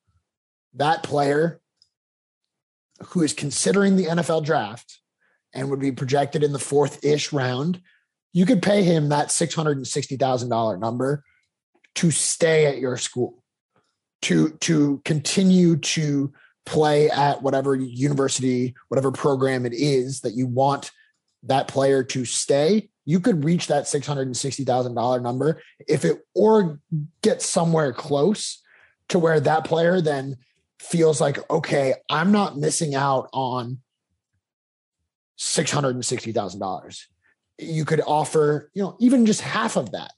[0.75, 1.61] that player
[3.07, 4.99] who is considering the NFL draft
[5.53, 7.81] and would be projected in the fourth ish round
[8.33, 11.23] you could pay him that $660,000 number
[11.95, 13.43] to stay at your school,
[14.23, 16.31] to, to continue to
[16.65, 20.91] play at whatever university, whatever program it is that you want
[21.43, 22.89] that player to stay.
[23.03, 26.79] You could reach that $660,000 number if it or
[27.21, 28.61] get somewhere close
[29.09, 30.37] to where that player then
[30.81, 33.79] feels like, okay, I'm not missing out on
[35.39, 37.05] $660,000
[37.61, 40.11] you could offer, you know, even just half of that,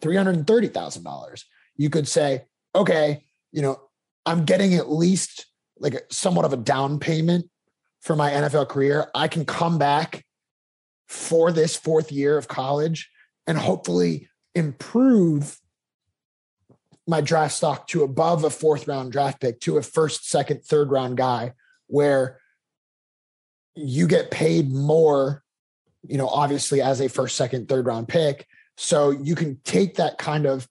[0.00, 1.44] $330,000.
[1.76, 2.44] You could say,
[2.74, 3.80] okay, you know,
[4.26, 5.46] I'm getting at least
[5.78, 7.46] like somewhat of a down payment
[8.00, 9.10] for my NFL career.
[9.14, 10.24] I can come back
[11.08, 13.10] for this fourth year of college
[13.46, 15.58] and hopefully improve
[17.06, 20.90] my draft stock to above a fourth round draft pick to a first, second, third
[20.90, 21.52] round guy
[21.86, 22.38] where
[23.74, 25.42] you get paid more
[26.06, 28.46] you know, obviously as a first, second, third round pick.
[28.76, 30.66] So you can take that kind of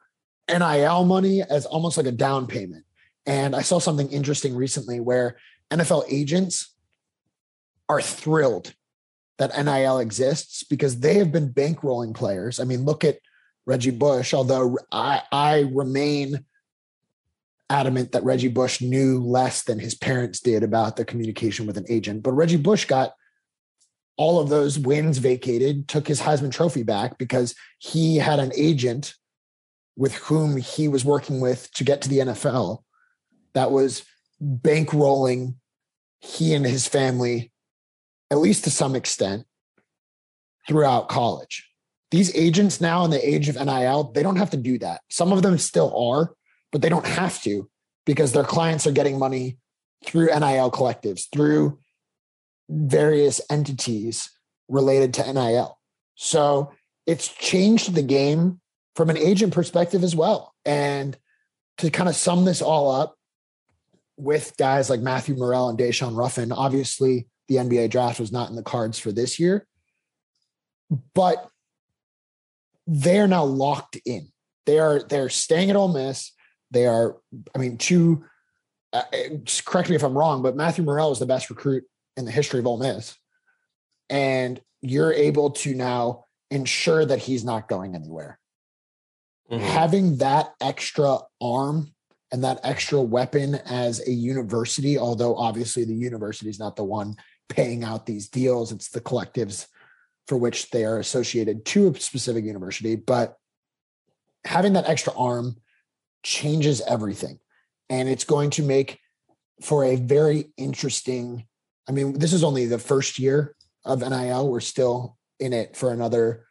[0.50, 2.86] NIL money as almost like a down payment.
[3.26, 5.38] And I saw something interesting recently where
[5.70, 6.74] NFL agents
[7.88, 8.74] are thrilled
[9.38, 12.60] that NIL exists because they have been bankrolling players.
[12.60, 13.20] I mean, look at
[13.65, 16.45] Reggie Bush, although I, I remain
[17.69, 21.86] adamant that Reggie Bush knew less than his parents did about the communication with an
[21.89, 22.24] agent.
[22.24, 23.13] But Reggie Bush got
[24.17, 29.15] all of those wins vacated, took his Heisman Trophy back because he had an agent
[29.95, 32.84] with whom he was working with to get to the NFL
[33.54, 34.04] that was
[34.41, 35.56] bankrolling
[36.19, 37.52] he and his family,
[38.30, 39.45] at least to some extent,
[40.67, 41.71] throughout college.
[42.12, 45.02] These agents now in the age of NIL, they don't have to do that.
[45.10, 46.34] Some of them still are,
[46.71, 47.69] but they don't have to
[48.06, 49.58] because their clients are getting money
[50.06, 51.80] through NIL collectives, through
[52.69, 54.30] various entities
[54.67, 55.78] related to NIL.
[56.15, 56.71] So
[57.06, 58.60] it's changed the game
[58.95, 60.54] from an agent perspective as well.
[60.65, 61.17] And
[61.78, 63.15] to kind of sum this all up
[64.17, 68.56] with guys like Matthew Murrell and Daeshun Ruffin, obviously the NBA draft was not in
[68.56, 69.67] the cards for this year,
[71.13, 71.51] but
[72.91, 74.27] they're now locked in.
[74.65, 76.34] They are they're staying at Ole Miss.
[76.71, 77.17] They are,
[77.56, 78.25] I mean, to
[78.91, 79.04] uh,
[79.65, 81.86] correct me if I'm wrong, but Matthew Murrell is the best recruit
[82.17, 83.17] in the history of Ole Miss.
[84.10, 88.38] And you're able to now ensure that he's not going anywhere.
[89.49, 89.63] Mm-hmm.
[89.63, 91.93] Having that extra arm
[92.34, 97.15] and that extra weapon as a university, although obviously the university is not the one
[97.47, 99.67] paying out these deals, it's the collectives
[100.32, 102.96] for which they are associated to a specific university.
[102.96, 103.36] But
[104.46, 105.58] having that extra arm
[106.24, 107.38] changes everything.
[107.89, 108.98] And it's going to make
[109.62, 111.48] for a very interesting
[111.89, 114.50] I mean, this is only the first year of NIL.
[114.50, 116.46] We're still in it for another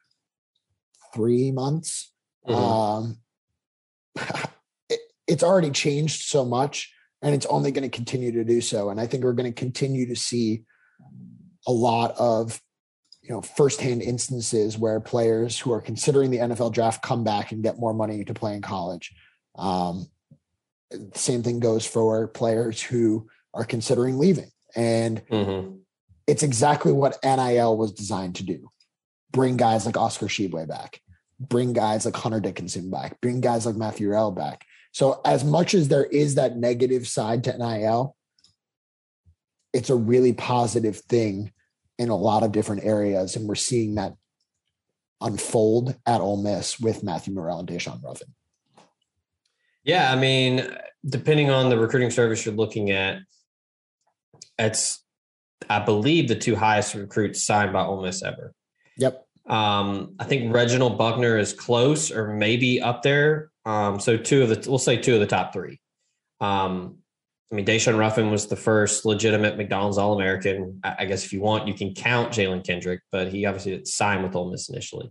[1.14, 2.12] three months.
[2.46, 2.54] Mm-hmm.
[2.54, 3.16] Um,
[4.90, 8.90] it, it's already changed so much, and it's only going to continue to do so.
[8.90, 10.64] And I think we're going to continue to see
[11.66, 12.60] a lot of
[13.30, 17.62] you know firsthand instances where players who are considering the NFL draft come back and
[17.62, 19.12] get more money to play in college.
[19.54, 20.08] Um,
[21.14, 24.50] same thing goes for players who are considering leaving.
[24.74, 25.76] And mm-hmm.
[26.26, 28.68] it's exactly what NIL was designed to do
[29.30, 31.00] bring guys like Oscar Tshiebwe back,
[31.38, 34.66] bring guys like Hunter Dickinson back, bring guys like Matthew Rell back.
[34.90, 38.16] So as much as there is that negative side to NIL,
[39.72, 41.52] it's a really positive thing
[42.00, 44.14] in a lot of different areas, and we're seeing that
[45.20, 48.28] unfold at Ole Miss with Matthew Murrell and Daeshun Ruffin.
[49.84, 50.66] Yeah, I mean,
[51.04, 53.18] depending on the recruiting service you're looking at,
[54.58, 55.04] it's
[55.68, 58.54] I believe the two highest recruits signed by Ole Miss ever.
[58.96, 59.22] Yep.
[59.46, 63.50] Um, I think Reginald Buckner is close or maybe up there.
[63.66, 65.80] Um, so two of the we'll say two of the top three.
[66.40, 66.99] Um,
[67.50, 70.80] I mean, Daeshun Ruffin was the first legitimate McDonald's All American.
[70.84, 74.36] I, guess if you want, you can count Jalen Kendrick, but he obviously signed with
[74.36, 75.10] Ole Miss initially,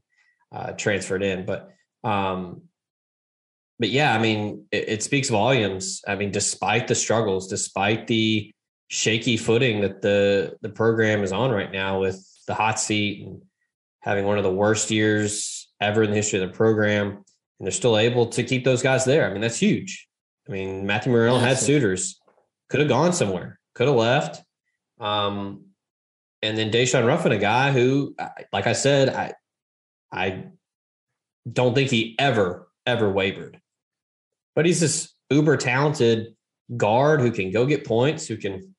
[0.53, 1.45] uh, transferred in.
[1.45, 1.69] But
[2.03, 2.61] um,
[3.77, 6.01] but yeah, I mean, it, it, speaks volumes.
[6.07, 8.51] I mean, despite the struggles, despite the
[8.87, 13.41] shaky footing that the the program is on right now with the hot seat and
[14.01, 17.71] having one of the worst years ever in the history of the program, and they're
[17.71, 19.29] still able to keep those guys there.
[19.29, 20.07] I mean, that's huge.
[20.47, 22.18] I mean, Matthew Murrell had suitors,
[22.69, 24.43] could have gone somewhere, could have left.
[24.99, 25.65] Um,
[26.41, 28.15] and then Daeshun Ruffin, a guy who,
[28.53, 29.33] like I said, I
[30.11, 30.45] I
[31.51, 33.59] don't think he ever ever wavered
[34.59, 36.35] but he's this uber talented
[36.75, 38.75] guard who can go get points, who can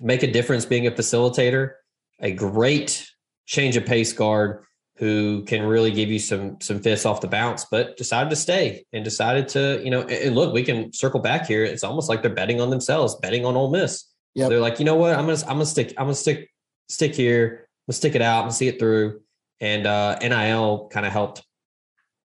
[0.00, 1.74] make a difference being a facilitator,
[2.20, 3.08] a great
[3.46, 4.64] change of pace guard
[4.98, 8.84] who can really give you some some fists off the bounce, but decided to stay
[8.92, 11.64] and decided to, you know, and look, we can circle back here.
[11.64, 14.04] It's almost like they're betting on themselves, betting on Ole Miss.
[14.34, 14.50] Yep.
[14.50, 16.50] They're like, you know what, I'm gonna I'm gonna stick, I'm gonna stick
[16.88, 19.22] stick here, I'm gonna stick it out, I'm see it through.
[19.60, 21.44] And uh NIL kind of helped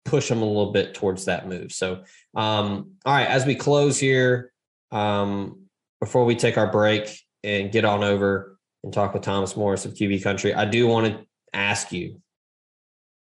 [0.05, 1.71] push them a little bit towards that move.
[1.71, 2.03] So,
[2.35, 4.51] um, all right, as we close here,
[4.91, 5.63] um,
[5.99, 9.93] before we take our break and get on over and talk with Thomas Morris of
[9.93, 12.21] QB Country, I do want to ask you,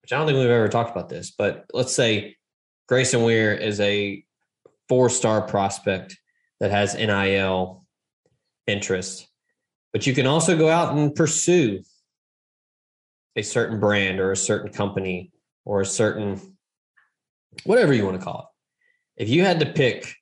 [0.05, 2.37] which I don't think we've ever talked about this, but let's say
[2.89, 4.23] Grayson Weir is a
[4.87, 6.19] four star prospect
[6.61, 7.87] that has NIL
[8.67, 9.27] interest,
[9.95, 11.81] but you can also go out and pursue
[13.35, 15.33] a certain brand or a certain company
[15.65, 16.39] or a certain
[17.65, 18.53] whatever you want to call
[19.17, 19.23] it.
[19.23, 20.15] If you had to pick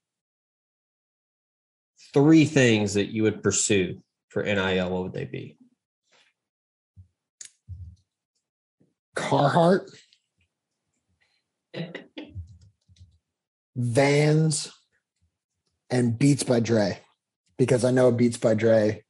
[2.14, 5.56] three things that you would pursue for NIL, what would they be?
[9.16, 9.90] Carhartt,
[13.77, 14.72] Vans,
[15.90, 16.98] and Beats by Dre,
[17.59, 19.03] because I know Beats by Dre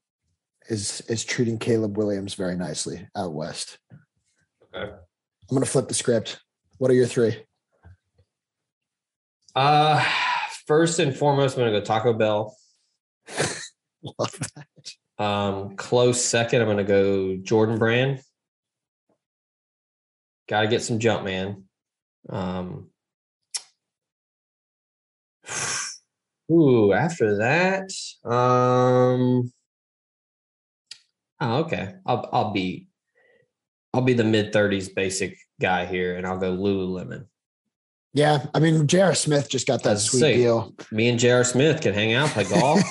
[0.68, 3.78] is is treating Caleb Williams very nicely out west.
[4.74, 4.90] Okay.
[4.90, 6.40] I'm gonna flip the script.
[6.78, 7.44] What are your three?
[9.54, 10.04] Uh
[10.66, 12.56] first and foremost, I'm gonna go Taco Bell.
[14.02, 15.22] Love that.
[15.22, 18.20] Um, close second, I'm gonna go Jordan Brand.
[20.48, 21.64] Gotta get some jump, man.
[22.28, 22.88] Um
[26.52, 27.90] Ooh, after that,
[28.30, 29.52] um,
[31.40, 31.94] oh, okay.
[32.04, 32.88] I'll I'll be
[33.94, 37.26] I'll be the mid thirties basic guy here, and I'll go Lululemon.
[38.12, 39.14] Yeah, I mean, J.R.
[39.14, 40.74] Smith just got that sweet say, deal.
[40.90, 41.44] Me and J.R.
[41.44, 42.82] Smith can hang out, play golf,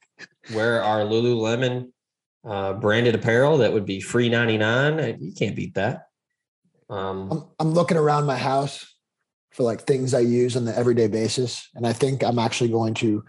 [0.54, 1.90] wear our Lululemon
[2.46, 5.18] uh, branded apparel that would be free ninety nine.
[5.20, 6.06] You can't beat that.
[6.92, 8.94] Um, I'm, I'm looking around my house
[9.52, 12.94] for like things I use on the everyday basis, and I think I'm actually going
[12.94, 13.24] to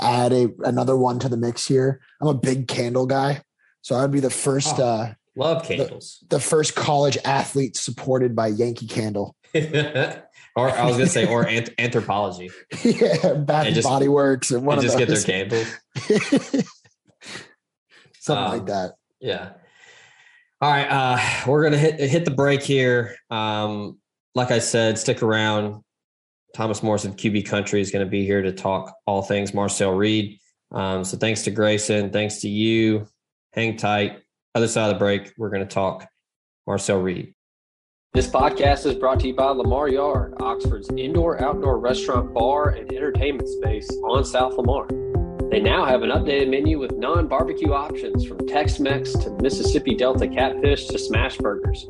[0.00, 2.00] add a another one to the mix here.
[2.20, 3.42] I'm a big candle guy,
[3.82, 4.78] so I'd be the first.
[4.78, 6.18] Oh, uh, love candles.
[6.22, 9.36] The, the first college athlete supported by Yankee Candle.
[9.54, 12.50] or I was gonna say, or Anthropologie,
[12.82, 15.24] Yeah, Bath and, just, Body Works, and one and of just those.
[15.24, 16.64] get their candles,
[18.20, 18.94] something um, like that.
[19.20, 19.52] Yeah.
[20.62, 23.16] All right, uh, we're gonna hit hit the break here.
[23.30, 23.98] Um,
[24.36, 25.82] like I said, stick around.
[26.54, 29.92] Thomas Morrison, of QB Country, is going to be here to talk all things Marcel
[29.92, 30.38] Reed.
[30.70, 33.06] Um, so thanks to Grayson, thanks to you.
[33.54, 34.20] Hang tight.
[34.54, 36.06] Other side of the break, we're going to talk
[36.66, 37.32] Marcel Reed.
[38.12, 42.92] This podcast is brought to you by Lamar Yard, Oxford's indoor outdoor restaurant, bar, and
[42.92, 44.86] entertainment space on South Lamar.
[45.52, 49.94] They now have an updated menu with non barbecue options from Tex Mex to Mississippi
[49.94, 51.84] Delta catfish to smash burgers.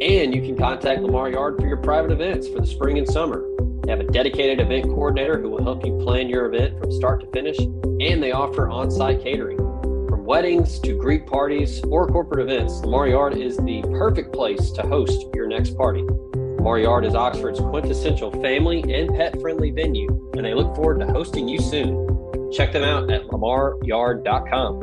[0.00, 3.44] And you can contact Lamar Yard for your private events for the spring and summer.
[3.82, 7.20] They have a dedicated event coordinator who will help you plan your event from start
[7.20, 12.50] to finish, and they offer on site catering From weddings to Greek parties or corporate
[12.50, 16.02] events, Lamar Yard is the perfect place to host your next party.
[16.32, 21.06] Lamar Yard is Oxford's quintessential family and pet friendly venue, and they look forward to
[21.12, 22.25] hosting you soon.
[22.52, 24.82] Check them out at lamaryard.com.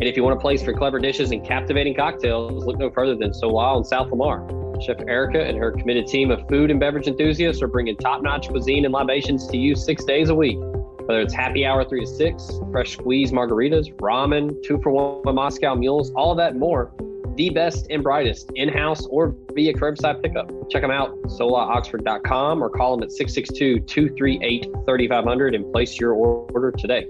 [0.00, 3.16] And if you want a place for clever dishes and captivating cocktails, look no further
[3.16, 4.46] than Sola in South Lamar.
[4.80, 8.48] Chef Erica and her committed team of food and beverage enthusiasts are bringing top notch
[8.48, 10.56] cuisine and libations to you six days a week.
[10.60, 15.74] Whether it's happy hour three to six, fresh squeeze margaritas, ramen, two for one Moscow
[15.74, 16.92] mules, all that more,
[17.38, 20.50] the best and brightest in house or via curbside pickup.
[20.68, 26.72] Check them out, solaoxford.com or call them at 662 238 3500 and place your order
[26.72, 27.06] today.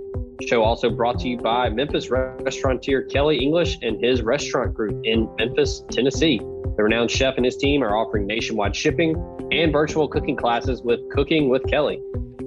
[0.46, 5.28] Show also brought to you by Memphis restaurateur Kelly English and his restaurant group in
[5.38, 6.38] Memphis, Tennessee.
[6.38, 9.16] The renowned chef and his team are offering nationwide shipping
[9.50, 12.00] and virtual cooking classes with Cooking with Kelly.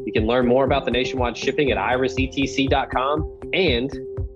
[0.06, 3.92] You can learn more about the nationwide shipping at irisetc.com and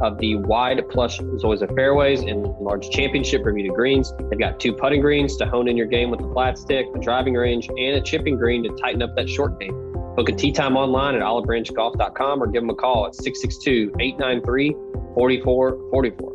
[0.00, 4.12] of the wide plush Zoysia fairways and large championship Bermuda greens.
[4.30, 6.98] They've got two putting greens to hone in your game with the flat stick, a
[6.98, 9.74] driving range, and a chipping green to tighten up that short game.
[10.16, 14.72] Book a tee time online at olivebranchgolf.com or give them a call at 662 893
[15.14, 16.34] 4444.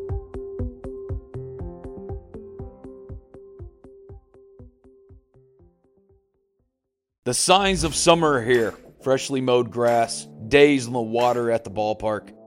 [7.26, 11.72] The signs of summer are here freshly mowed grass, days in the water at the
[11.72, 12.32] ballpark,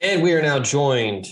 [0.00, 1.26] And we are now joined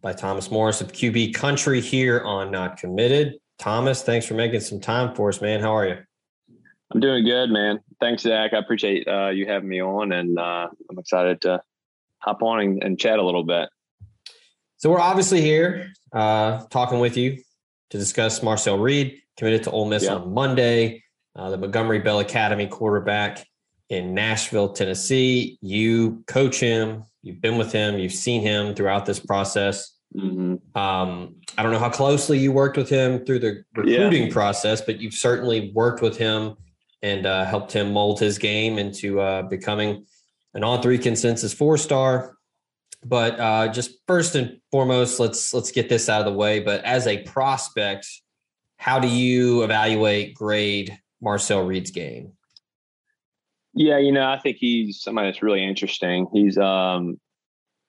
[0.00, 3.34] by Thomas Morris of QB Country here on Not Committed.
[3.58, 5.60] Thomas, thanks for making some time for us, man.
[5.60, 5.98] How are you?
[6.90, 7.80] I'm doing good, man.
[8.00, 8.54] Thanks, Zach.
[8.54, 11.62] I appreciate uh, you having me on, and uh, I'm excited to
[12.20, 13.68] hop on and, and, chat a little bit.
[14.78, 17.42] So we're obviously here uh, talking with you
[17.90, 20.14] to discuss Marcel Reed, committed to Ole Miss yeah.
[20.14, 21.04] on Monday,
[21.36, 23.46] uh, the Montgomery Bell Academy quarterback
[23.90, 25.58] in Nashville, Tennessee.
[25.60, 27.98] You coach him, You've been with him.
[27.98, 29.92] You've seen him throughout this process.
[30.16, 30.78] Mm-hmm.
[30.78, 34.32] Um, I don't know how closely you worked with him through the recruiting yeah.
[34.32, 36.56] process, but you've certainly worked with him
[37.02, 40.06] and uh, helped him mold his game into uh, becoming
[40.54, 42.36] an on three consensus four star.
[43.04, 46.60] But uh, just first and foremost, let's let's get this out of the way.
[46.60, 48.06] But as a prospect,
[48.76, 52.32] how do you evaluate grade Marcel Reed's game?
[53.74, 56.26] Yeah, you know, I think he's somebody that's really interesting.
[56.32, 57.18] He's um,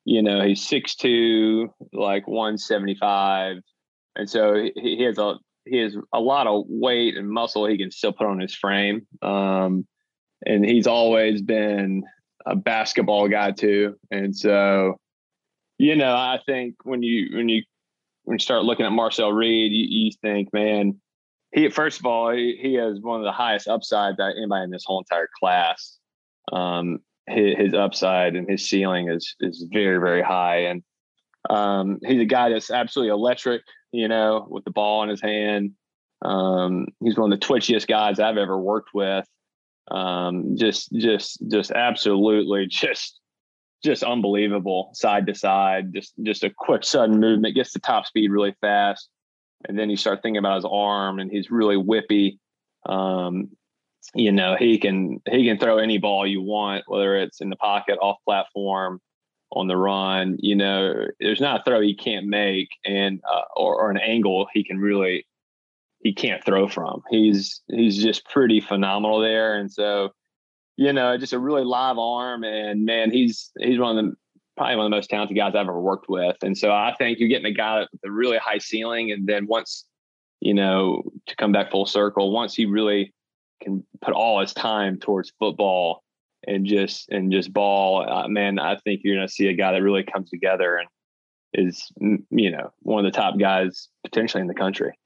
[0.05, 3.57] you know, he's six two, like one seventy five,
[4.15, 7.77] and so he, he, has a he has a lot of weight and muscle he
[7.77, 9.05] can still put on his frame.
[9.21, 9.86] Um,
[10.45, 12.03] and he's always been
[12.45, 14.97] a basketball guy too, and so
[15.77, 17.63] you know, I think when you when you
[18.23, 21.01] when you start looking at Marcel Reed, you, you think, man,
[21.53, 24.71] he first of all he, he has one of the highest upside that anybody in
[24.71, 25.97] this whole entire class.
[26.51, 30.83] Um, his, his upside and his ceiling is is very very high, and
[31.49, 33.61] um, he's a guy that's absolutely electric.
[33.91, 35.73] You know, with the ball in his hand,
[36.23, 39.25] um, he's one of the twitchiest guys I've ever worked with.
[39.91, 43.19] Um, just just just absolutely just
[43.83, 45.93] just unbelievable side to side.
[45.93, 49.09] Just just a quick sudden movement, gets the top speed really fast
[49.68, 52.38] and then you start thinking about his arm and he's really whippy
[52.88, 53.49] um,
[54.14, 57.55] you know he can he can throw any ball you want whether it's in the
[57.55, 58.99] pocket off platform
[59.55, 60.38] on the run.
[60.39, 64.47] You know, there's not a throw he can't make, and uh, or, or an angle
[64.53, 65.26] he can really
[65.99, 67.01] he can't throw from.
[67.09, 70.09] He's he's just pretty phenomenal there, and so
[70.76, 74.16] you know, just a really live arm, and man, he's he's one of the
[74.55, 77.19] probably one of the most talented guys I've ever worked with, and so I think
[77.19, 79.85] you're getting a guy with a really high ceiling, and then once
[80.39, 83.13] you know to come back full circle, once he really
[83.61, 86.03] can put all his time towards football
[86.45, 89.71] and just and just ball, uh, man, I think you're going to see a guy
[89.71, 90.87] that really comes together and
[91.53, 94.97] is you know one of the top guys potentially in the country.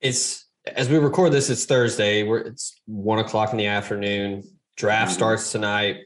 [0.00, 2.22] It's as we record this, it's Thursday.
[2.22, 4.42] We're it's one o'clock in the afternoon.
[4.76, 5.16] Draft mm-hmm.
[5.16, 5.96] starts tonight.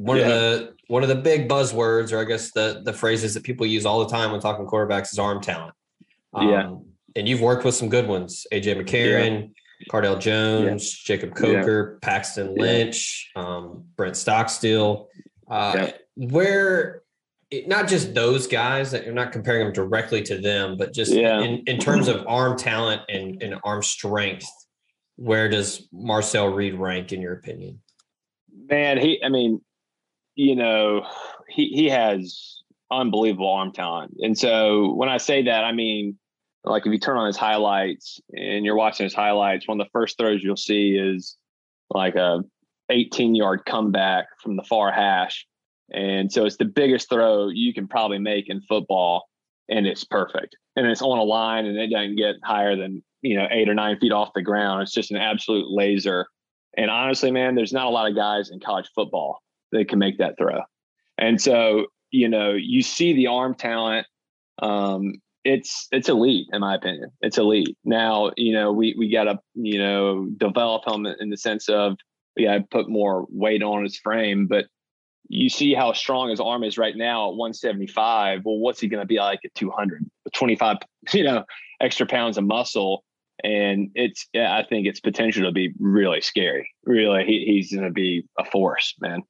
[0.00, 0.22] One yeah.
[0.22, 3.66] of the one of the big buzzwords, or I guess the the phrases that people
[3.66, 5.74] use all the time when talking quarterbacks is arm talent.
[6.32, 6.74] Um, yeah,
[7.16, 9.52] and you've worked with some good ones: AJ McCarron,
[9.90, 11.14] Cardale Jones, yeah.
[11.16, 11.98] Jacob Coker, yeah.
[12.08, 15.08] Paxton Lynch, um, Brent Stockstill.
[15.50, 17.02] Uh, where
[17.66, 21.42] not just those guys that you're not comparing them directly to them, but just yeah.
[21.42, 24.48] in, in terms of arm talent and, and arm strength,
[25.16, 27.80] where does Marcel Reed rank in your opinion?
[28.68, 29.60] Man, he, I mean,
[30.40, 31.06] you know,
[31.48, 34.16] he, he has unbelievable arm talent.
[34.20, 36.18] And so when I say that, I mean,
[36.64, 39.90] like if you turn on his highlights and you're watching his highlights, one of the
[39.92, 41.36] first throws you'll see is
[41.90, 42.40] like a
[42.90, 45.46] 18 yard comeback from the far hash
[45.92, 49.28] and so it's the biggest throw you can probably make in football,
[49.68, 50.56] and it's perfect.
[50.76, 53.74] And it's on a line, and it doesn't get higher than you know eight or
[53.74, 54.82] nine feet off the ground.
[54.82, 56.26] It's just an absolute laser.
[56.76, 59.40] And honestly, man, there's not a lot of guys in college football
[59.72, 60.60] that can make that throw.
[61.18, 64.06] And so you know you see the arm talent.
[64.62, 65.14] Um,
[65.44, 67.10] it's it's elite in my opinion.
[67.20, 67.76] It's elite.
[67.84, 71.96] Now you know we we got to you know develop him in the sense of
[72.36, 74.66] we got to put more weight on his frame, but
[75.28, 78.40] you see how strong his arm is right now at 175.
[78.44, 80.04] Well, what's he going to be like at 200?
[80.34, 80.76] 25,
[81.12, 81.44] you know,
[81.80, 83.04] extra pounds of muscle.
[83.42, 86.68] And it's, yeah, I think it's potential to be really scary.
[86.84, 89.22] Really, he, he's going to be a force, man.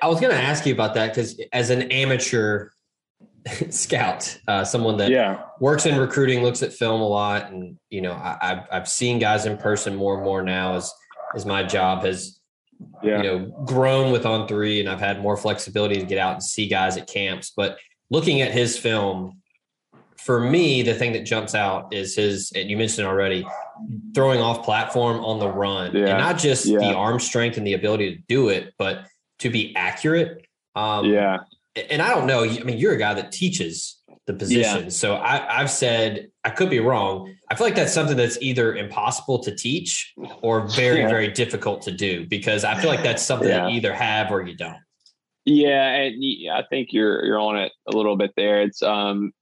[0.00, 2.70] I was going to ask you about that because as an amateur
[3.70, 5.42] scout, uh, someone that yeah.
[5.60, 9.18] works in recruiting, looks at film a lot, and you know, I, have I've seen
[9.18, 10.92] guys in person more and more now as
[11.34, 12.38] as my job has
[13.02, 13.18] yeah.
[13.18, 16.42] you know, grown with on three and I've had more flexibility to get out and
[16.42, 17.52] see guys at camps.
[17.56, 17.78] But
[18.10, 19.38] looking at his film,
[20.16, 23.46] for me, the thing that jumps out is his, and you mentioned already,
[24.14, 25.94] throwing off platform on the run.
[25.94, 26.06] Yeah.
[26.06, 29.06] And not just the arm strength and the ability to do it, but
[29.42, 30.46] to be accurate.
[30.74, 31.38] Um, yeah.
[31.90, 32.44] And I don't know.
[32.44, 34.84] I mean, you're a guy that teaches the position.
[34.84, 34.88] Yeah.
[34.88, 37.34] So I, I've said I could be wrong.
[37.50, 41.08] I feel like that's something that's either impossible to teach or very, yeah.
[41.08, 43.64] very difficult to do because I feel like that's something yeah.
[43.64, 44.76] that you either have or you don't.
[45.44, 46.22] Yeah, and
[46.52, 48.62] I think you're you're on it a little bit there.
[48.62, 49.32] It's um,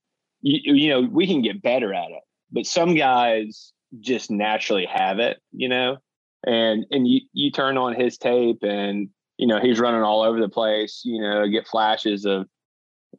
[0.40, 5.18] you, you know, we can get better at it, but some guys just naturally have
[5.18, 5.98] it, you know,
[6.46, 9.10] and and you you turn on his tape and
[9.40, 11.00] you know he's running all over the place.
[11.02, 12.46] You know, get flashes of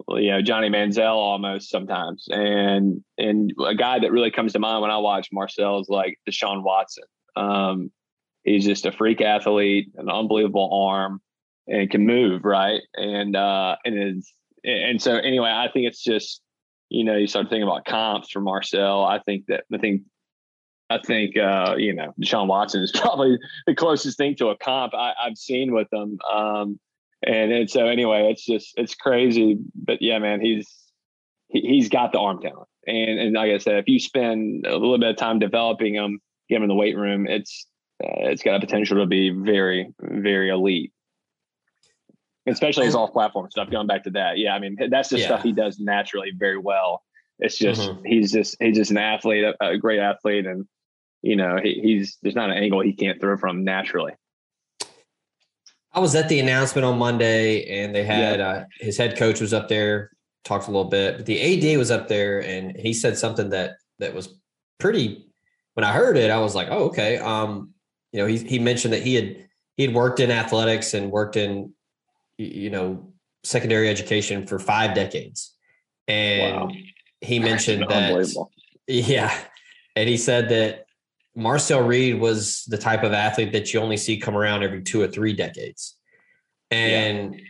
[0.10, 4.84] you know Johnny Manziel almost sometimes, and and a guy that really comes to mind
[4.84, 7.06] when I watch Marcel is like Deshaun Watson.
[7.36, 7.92] Um,
[8.44, 11.22] he's just a freak athlete, an unbelievable arm,
[11.68, 14.32] and can move right, and uh, and is
[14.64, 16.44] and so anyway, I think it's just
[16.90, 19.04] you know you start thinking about comps for Marcel.
[19.04, 20.04] I think that I think
[20.92, 23.38] I think uh, you know Deshaun Watson is probably
[23.68, 26.18] the closest thing to a comp I, have seen with them.
[26.32, 26.80] Um,
[27.24, 29.58] and, and so anyway, it's just it's crazy.
[29.76, 30.68] But yeah, man, he's
[31.48, 32.68] he, he's got the arm talent.
[32.88, 36.20] And and like I said, if you spend a little bit of time developing him,
[36.50, 37.68] get him in the weight room, it's
[38.04, 40.92] uh, it's got a potential to be very very elite.
[42.48, 43.70] Especially his off platform stuff.
[43.70, 45.26] Going back to that, yeah, I mean that's the yeah.
[45.26, 47.04] stuff he does naturally very well.
[47.38, 48.04] It's just mm-hmm.
[48.04, 50.68] he's just he's just an athlete, a, a great athlete, and
[51.22, 54.14] you know he, he's there's not an angle he can't throw from naturally.
[55.94, 58.48] I was at the announcement on Monday, and they had yeah.
[58.48, 60.12] uh, his head coach was up there,
[60.46, 63.76] talked a little bit, but the AD was up there, and he said something that
[64.00, 64.40] that was
[64.80, 65.28] pretty.
[65.74, 67.74] When I heard it, I was like, "Oh, okay." Um,
[68.14, 71.36] you know, he he mentioned that he had he had worked in athletics and worked
[71.36, 71.74] in
[72.38, 73.12] you know
[73.44, 75.56] secondary education for five decades,
[76.08, 76.72] and wow.
[77.20, 78.48] he mentioned that
[78.88, 79.38] yeah,
[79.96, 80.86] and he said that
[81.36, 85.02] Marcel Reed was the type of athlete that you only see come around every two
[85.02, 85.98] or three decades.
[86.70, 87.42] And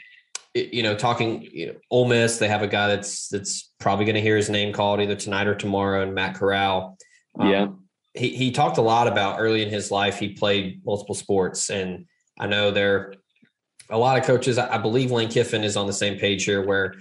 [0.53, 0.63] yeah.
[0.71, 4.15] you know, talking you know, Ole Miss, they have a guy that's that's probably going
[4.15, 6.97] to hear his name called either tonight or tomorrow, and Matt Corral.
[7.39, 7.67] Um, yeah,
[8.13, 12.05] he he talked a lot about early in his life he played multiple sports, and
[12.39, 13.13] I know they're
[13.91, 16.95] a lot of coaches, I believe Lane Kiffin is on the same page here where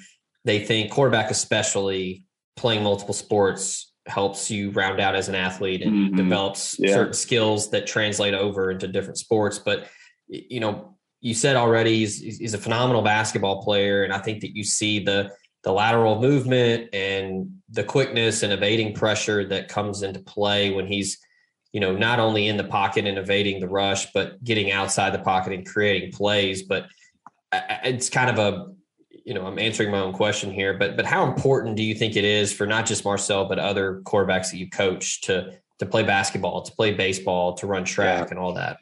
[0.44, 2.24] they think quarterback, especially
[2.56, 6.16] playing multiple sports, helps you round out as an athlete and mm-hmm.
[6.16, 6.92] develops yeah.
[6.92, 9.58] certain skills that translate over into different sports.
[9.58, 9.88] But,
[10.28, 14.04] you know, you said already he's, he's a phenomenal basketball player.
[14.04, 15.30] And I think that you see the,
[15.62, 21.18] the lateral movement and the quickness and evading pressure that comes into play when he's
[21.72, 25.20] you know not only in the pocket and evading the rush but getting outside the
[25.20, 26.86] pocket and creating plays but
[27.84, 28.72] it's kind of a
[29.24, 32.16] you know i'm answering my own question here but but how important do you think
[32.16, 36.02] it is for not just marcel but other quarterbacks that you coach to to play
[36.02, 38.30] basketball to play baseball to run track yeah.
[38.30, 38.78] and all that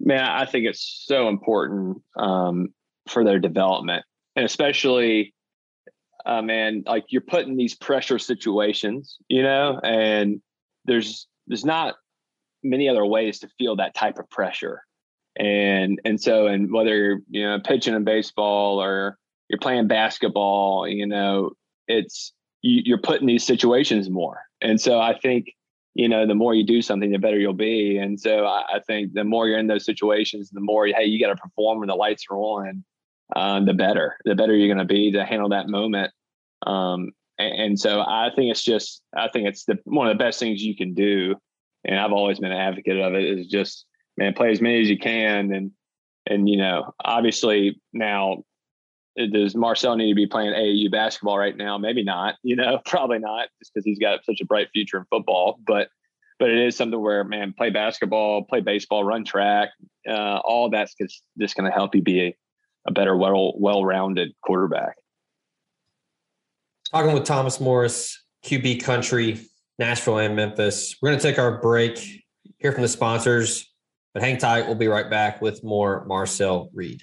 [0.00, 2.68] man i think it's so important um,
[3.08, 4.04] for their development
[4.36, 5.34] and especially
[6.26, 10.40] uh, man, like you're put in these pressure situations, you know, and
[10.84, 11.94] there's there's not
[12.62, 14.82] many other ways to feel that type of pressure.
[15.38, 19.16] And and so and whether you're you know pitching in baseball or
[19.48, 21.52] you're playing basketball, you know,
[21.86, 22.32] it's
[22.62, 24.42] you, you're put in these situations more.
[24.60, 25.52] And so I think
[25.94, 27.96] you know the more you do something, the better you'll be.
[27.98, 31.20] And so I, I think the more you're in those situations, the more hey you
[31.20, 32.84] got to perform when the lights are on
[33.36, 36.12] um, the better, the better you're going to be to handle that moment.
[36.66, 40.22] Um, and, and, so I think it's just, I think it's the one of the
[40.22, 41.36] best things you can do.
[41.84, 43.86] And I've always been an advocate of it is just,
[44.16, 45.52] man, play as many as you can.
[45.52, 45.70] And,
[46.26, 48.42] and, you know, obviously now
[49.26, 51.76] does Marcel need to be playing AAU basketball right now?
[51.76, 55.04] Maybe not, you know, probably not just because he's got such a bright future in
[55.10, 55.88] football, but,
[56.38, 59.70] but it is something where, man, play basketball, play baseball, run track,
[60.08, 62.36] uh, all that's just, going to help you be a,
[62.86, 64.94] a better, well well rounded quarterback.
[66.92, 69.40] Talking with Thomas Morris, QB Country,
[69.78, 70.96] Nashville and Memphis.
[71.02, 72.24] We're going to take our break,
[72.58, 73.72] hear from the sponsors,
[74.14, 74.66] but hang tight.
[74.66, 77.02] We'll be right back with more Marcel Reed.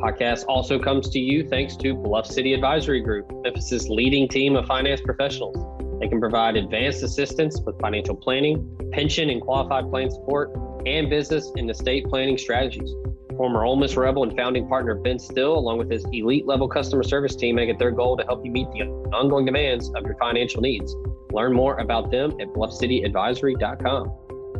[0.00, 4.64] Podcast also comes to you thanks to Bluff City Advisory Group, Memphis's leading team of
[4.66, 5.56] finance professionals.
[6.00, 10.50] They can provide advanced assistance with financial planning, pension and qualified plan support,
[10.86, 12.90] and business and estate planning strategies.
[13.36, 17.02] Former Ole Miss Rebel and founding partner Ben Still, along with his elite level customer
[17.02, 20.16] service team, make it their goal to help you meet the ongoing demands of your
[20.16, 20.96] financial needs.
[21.30, 24.08] Learn more about them at bluffcityadvisory.com.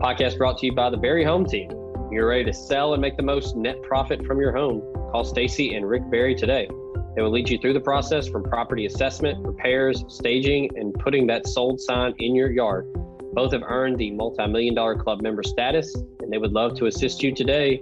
[0.00, 1.70] Podcast brought to you by the Berry Home Team.
[2.10, 4.80] You're ready to sell and make the most net profit from your home.
[5.12, 6.68] Call Stacy and Rick Barry today.
[7.14, 11.46] They will lead you through the process from property assessment, repairs, staging, and putting that
[11.46, 12.92] sold sign in your yard.
[13.32, 16.86] Both have earned the multi million dollar club member status, and they would love to
[16.86, 17.80] assist you today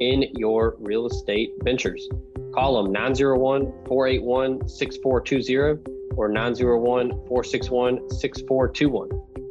[0.00, 2.08] in your real estate ventures.
[2.54, 9.10] Call them 901 481 6420 or 901 461 6421.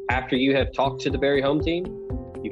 [0.09, 2.04] After you have talked to the Barry Home Team,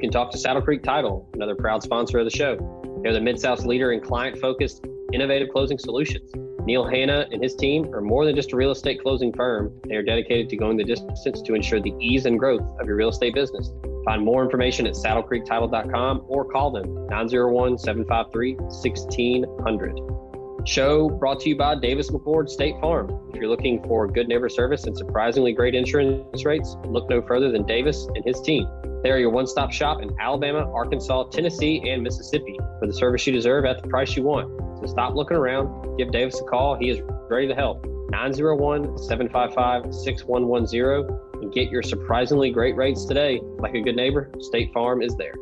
[0.04, 2.56] can talk to Saddle Creek Title, another proud sponsor of the show.
[3.02, 4.84] They're the Mid South's leader in client focused,
[5.14, 6.30] innovative closing solutions.
[6.66, 9.72] Neil Hanna and his team are more than just a real estate closing firm.
[9.88, 12.96] They are dedicated to going the distance to ensure the ease and growth of your
[12.96, 13.70] real estate business.
[14.04, 20.23] Find more information at saddlecreektitle.com or call them 901 753 1600.
[20.66, 23.10] Show brought to you by Davis McCord State Farm.
[23.28, 27.50] If you're looking for good neighbor service and surprisingly great insurance rates, look no further
[27.52, 28.66] than Davis and his team.
[29.02, 33.26] They are your one stop shop in Alabama, Arkansas, Tennessee, and Mississippi for the service
[33.26, 34.48] you deserve at the price you want.
[34.80, 35.98] So stop looking around.
[35.98, 36.76] Give Davis a call.
[36.76, 37.84] He is ready to help.
[38.08, 43.38] 901 755 6110 and get your surprisingly great rates today.
[43.58, 45.34] Like a good neighbor, State Farm is there.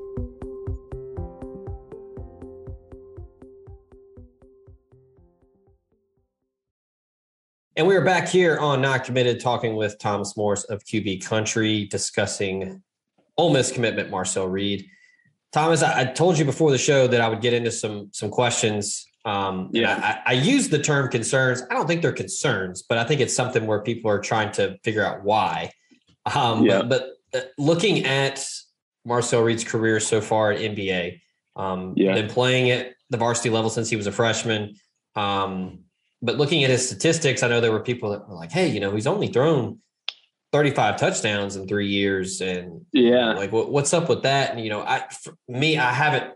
[7.74, 11.86] And we are back here on Not Committed talking with Thomas Morris of QB Country
[11.86, 12.82] discussing
[13.38, 14.86] Ole Miss commitment Marcel Reed.
[15.52, 18.28] Thomas, I, I told you before the show that I would get into some some
[18.28, 19.06] questions.
[19.24, 21.62] Um, yeah, I, I use the term concerns.
[21.70, 24.76] I don't think they're concerns, but I think it's something where people are trying to
[24.84, 25.72] figure out why.
[26.34, 26.82] Um, yeah.
[26.82, 28.46] But, but uh, looking at
[29.06, 31.20] Marcel Reed's career so far at MBA,
[31.56, 32.12] um, yeah.
[32.12, 34.74] been playing at the varsity level since he was a freshman.
[35.16, 35.84] Um,
[36.22, 38.80] but looking at his statistics, I know there were people that were like, "Hey, you
[38.80, 39.78] know, he's only thrown
[40.52, 44.52] 35 touchdowns in three years," and yeah, like, what, what's up with that?
[44.52, 45.04] And you know, I,
[45.48, 46.32] me, I haven't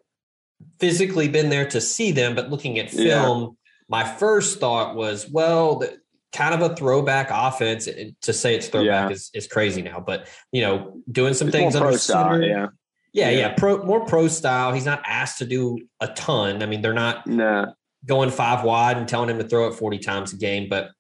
[0.81, 3.49] physically been there to see them, but looking at film, yeah.
[3.89, 5.99] my first thought was, well, the,
[6.33, 7.89] kind of a throwback offense.
[7.89, 9.15] Eh, to say it's throwback yeah.
[9.15, 12.69] is, is crazy now, but you know, doing some it's things under style, yeah.
[13.13, 14.73] Yeah, yeah, pro more pro style.
[14.73, 16.63] He's not asked to do a ton.
[16.63, 17.73] I mean, they're not nah.
[18.07, 20.69] Going five wide and telling him to throw it 40 times a game.
[20.69, 20.91] But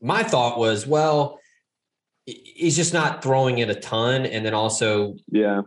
[0.00, 1.38] my thought was, well,
[2.26, 4.26] he's just not throwing it a ton.
[4.26, 5.62] And then also, yeah,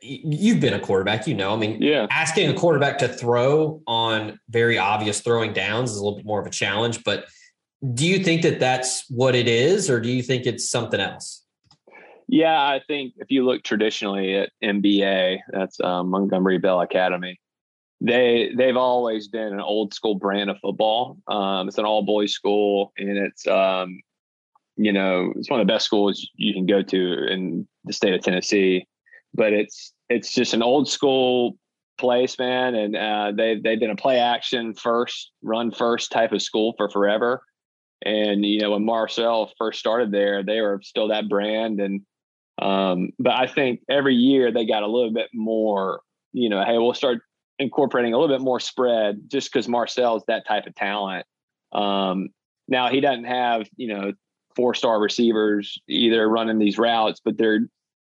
[0.00, 1.52] you've been a quarterback, you know.
[1.52, 6.04] I mean, yeah, asking a quarterback to throw on very obvious throwing downs is a
[6.04, 7.02] little bit more of a challenge.
[7.04, 7.26] But
[7.92, 11.44] do you think that that's what it is, or do you think it's something else?
[12.28, 17.38] Yeah, I think if you look traditionally at MBA, that's um, Montgomery Bell Academy.
[18.04, 21.16] They they've always been an old school brand of football.
[21.26, 23.98] Um, it's an all boys school, and it's um,
[24.76, 28.12] you know it's one of the best schools you can go to in the state
[28.12, 28.86] of Tennessee.
[29.32, 31.56] But it's it's just an old school
[31.96, 36.42] place, man, and uh, they they've been a play action first, run first type of
[36.42, 37.42] school for forever.
[38.04, 42.02] And you know when Marcel first started there, they were still that brand, and
[42.60, 46.02] um, but I think every year they got a little bit more,
[46.34, 47.22] you know, hey, we'll start
[47.58, 51.26] incorporating a little bit more spread just because Marcel's that type of talent.
[51.72, 52.28] Um,
[52.68, 54.12] now he doesn't have, you know,
[54.56, 57.60] four star receivers either running these routes, but they're,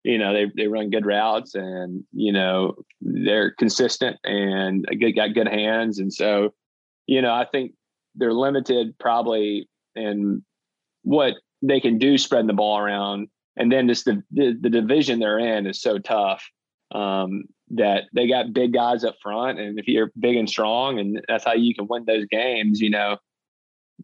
[0.04, 4.86] you know, they, they run good routes and, you know, they're consistent and
[5.16, 6.00] got good hands.
[6.00, 6.54] And so,
[7.08, 7.74] you know, I think
[8.16, 10.44] they're limited probably in
[11.04, 13.28] what they can do spreading the ball around
[13.58, 16.44] and then just the, the, the division they're in is so tough
[16.94, 21.22] um, that they got big guys up front, and if you're big and strong, and
[21.28, 23.18] that's how you can win those games, you know,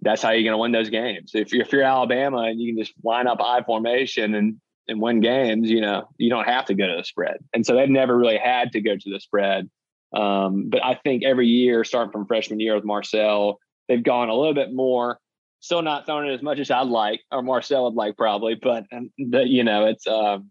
[0.02, 1.32] that's how you're going to win those games.
[1.34, 4.58] If you're if you're Alabama and you can just line up I formation and
[4.88, 7.38] and win games, you know, you don't have to go to the spread.
[7.54, 9.70] And so they've never really had to go to the spread.
[10.14, 14.36] Um, but I think every year, starting from freshman year with Marcel, they've gone a
[14.36, 15.20] little bit more
[15.62, 18.86] still not throwing it as much as I'd like, or Marcel would like probably, but
[18.92, 20.50] um, the, you know, it's um,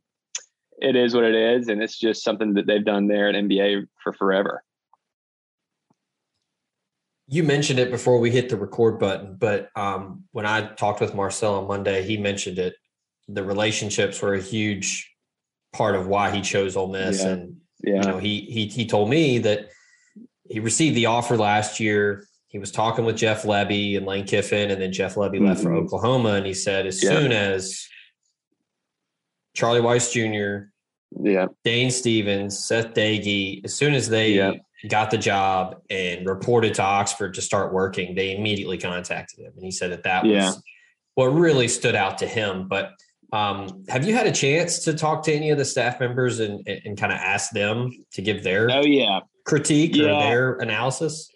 [0.81, 3.87] it is what it is, and it's just something that they've done there at MBA
[4.03, 4.63] for forever.
[7.29, 11.15] You mentioned it before we hit the record button, but um, when I talked with
[11.15, 12.75] Marcel on Monday, he mentioned it.
[13.29, 15.15] The relationships were a huge
[15.73, 17.29] part of why he chose Ole Miss, yeah.
[17.29, 17.95] and yeah.
[17.95, 19.69] you know, he he he told me that
[20.49, 24.73] he received the offer last year he was talking with Jeff Lebby and Lane Kiffin,
[24.73, 25.47] and then Jeff Lebby mm-hmm.
[25.47, 25.85] left for mm-hmm.
[25.85, 26.31] Oklahoma.
[26.31, 27.11] And he said, as yeah.
[27.11, 27.87] soon as
[29.61, 30.71] Charlie Weis Jr.,
[31.23, 34.53] yeah, Dane Stevens, Seth Doege, as soon as they yeah.
[34.89, 39.53] got the job and reported to Oxford to start working, they immediately contacted him.
[39.55, 40.63] And he said that that was
[41.15, 42.69] what really stood out to him.
[42.69, 42.93] But
[43.35, 46.67] um, have you had a chance to talk to any of the staff members and,
[46.67, 51.29] and, and kind of ask them to give their oh yeah critique or their analysis?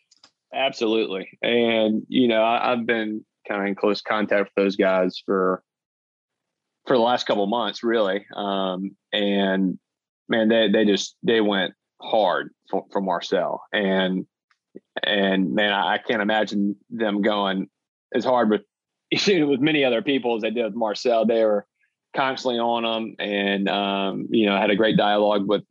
[0.54, 1.28] Absolutely.
[1.42, 5.62] And, you know, I, have been kind of in close contact with those guys for
[6.86, 8.26] for the last couple months, really.
[8.34, 9.78] Um, and
[10.28, 13.62] man, they they just they went hard for, for Marcel.
[13.72, 14.26] And
[15.02, 17.68] and man, I, I can't imagine them going
[18.14, 18.62] as hard with
[19.26, 21.26] with many other people as they did with Marcel.
[21.26, 21.66] They were
[22.14, 25.64] constantly on them and um, you know, had a great dialogue with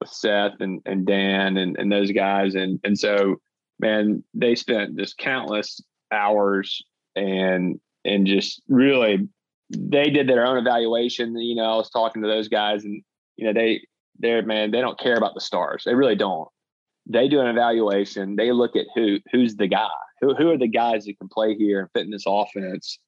[0.00, 2.54] with Seth and, and Dan and, and those guys.
[2.54, 3.36] And and so
[3.78, 5.80] man, they spent just countless
[6.12, 6.82] hours
[7.16, 9.28] and and just really
[9.70, 11.36] they did their own evaluation.
[11.38, 13.02] You know, I was talking to those guys and
[13.36, 13.86] you know, they
[14.18, 15.84] they're man, they don't care about the stars.
[15.84, 16.48] They really don't.
[17.06, 18.36] They do an evaluation.
[18.36, 19.88] They look at who who's the guy.
[20.20, 22.98] Who who are the guys that can play here and fit in this offense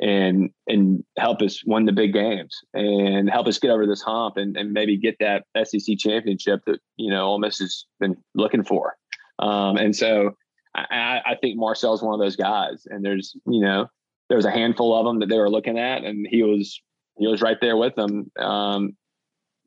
[0.00, 4.36] and and help us win the big games and help us get over this hump
[4.36, 8.64] and, and maybe get that SEC championship that you know Ole Miss has been looking
[8.64, 8.96] for.
[9.38, 10.34] Um, and so
[10.74, 12.86] I, I think Marcel is one of those guys.
[12.86, 13.88] And there's, you know,
[14.28, 16.80] there was a handful of them that they were looking at, and he was
[17.18, 18.30] he was right there with them.
[18.38, 18.96] Um,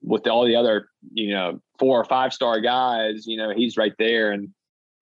[0.03, 3.93] with all the other, you know, four or five star guys, you know, he's right
[3.99, 4.49] there, and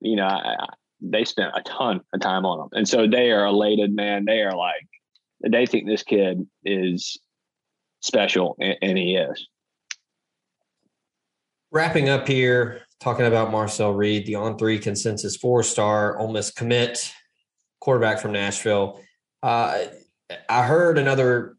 [0.02, 0.56] you know, I,
[1.02, 4.26] they spent a ton of time on him, and so they are elated, man.
[4.26, 4.88] They are like,
[5.48, 7.18] they think this kid is
[8.02, 9.48] special, and, and he is.
[11.72, 16.52] Wrapping up here, talking about Marcel Reed, the on three consensus four star Ole Miss
[16.52, 17.14] commit
[17.80, 19.00] quarterback from Nashville.
[19.42, 19.86] Uh,
[20.48, 21.58] I heard another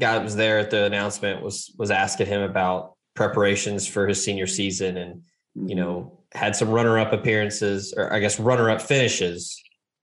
[0.00, 4.22] guy that was there at the announcement was was asking him about preparations for his
[4.22, 5.22] senior season, and
[5.54, 9.60] you know had some runner up appearances or I guess runner up finishes.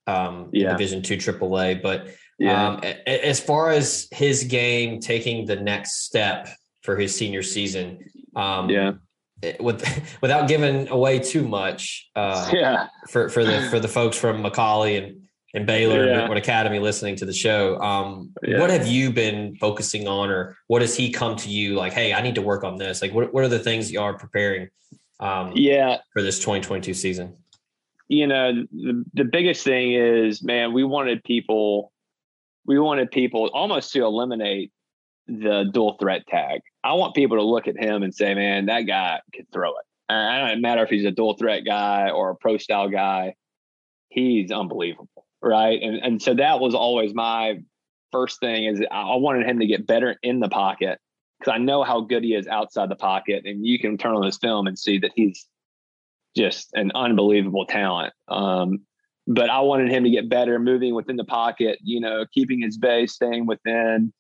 [0.08, 0.72] Um, yeah.
[0.72, 2.08] Division two AAA, but
[2.40, 2.70] yeah.
[2.70, 6.48] um, as far as his game taking the next step
[6.82, 8.00] for his senior season,
[8.36, 8.94] um, yeah
[9.60, 14.44] with without giving away too much, uh, yeah, for for the for the folks from
[14.44, 15.19] McCallie and
[15.54, 16.14] and Baylor Yeah.
[16.16, 18.60] Brentwood Academy listening to the show, um, Yeah.
[18.60, 21.94] what have you been focusing on, or what has he come to you like?
[21.94, 23.02] Hey, I need to work on this.
[23.02, 24.70] Like, what what are the things you are preparing
[25.20, 25.98] um, yeah.
[26.14, 27.36] for this 2022 season?
[28.10, 31.94] you know the, the biggest thing is man we wanted people
[32.66, 34.72] we wanted people almost to eliminate
[35.28, 38.82] the dual threat tag i want people to look at him and say man that
[38.82, 42.36] guy can throw it it doesn't matter if he's a dual threat guy or a
[42.36, 43.34] pro style guy
[44.10, 47.58] he's unbelievable right and and so that was always my
[48.12, 51.00] first thing is i wanted him to get better in the pocket
[51.40, 54.24] because i know how good he is outside the pocket and you can turn on
[54.24, 55.48] his film and see that he's
[56.36, 58.14] just an unbelievable talent.
[58.28, 58.82] Um,
[59.28, 62.78] but I wanted him to get better moving within the pocket, you know, keeping his
[62.78, 64.12] base, staying within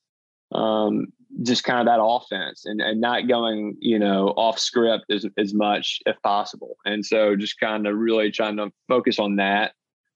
[0.53, 1.07] um,
[1.43, 5.53] just kind of that offense and, and not going, you know, off script as, as
[5.53, 6.76] much if possible.
[6.86, 9.74] And so just kind of really trying to focus on that.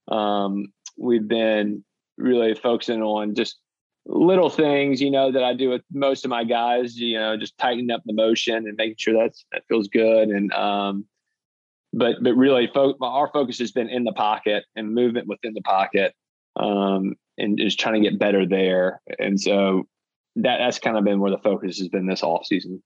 [0.09, 0.67] Um,
[0.97, 1.83] we've been
[2.17, 3.57] really focusing on just
[4.05, 7.57] little things, you know, that I do with most of my guys, you know, just
[7.57, 10.29] tightening up the motion and making sure that's, that feels good.
[10.29, 11.05] And, um,
[11.93, 15.61] but but really fo- our focus has been in the pocket and movement within the
[15.61, 16.13] pocket
[16.55, 19.83] um, and just trying to get better there and so
[20.35, 22.81] that that's kind of been where the focus has been this off season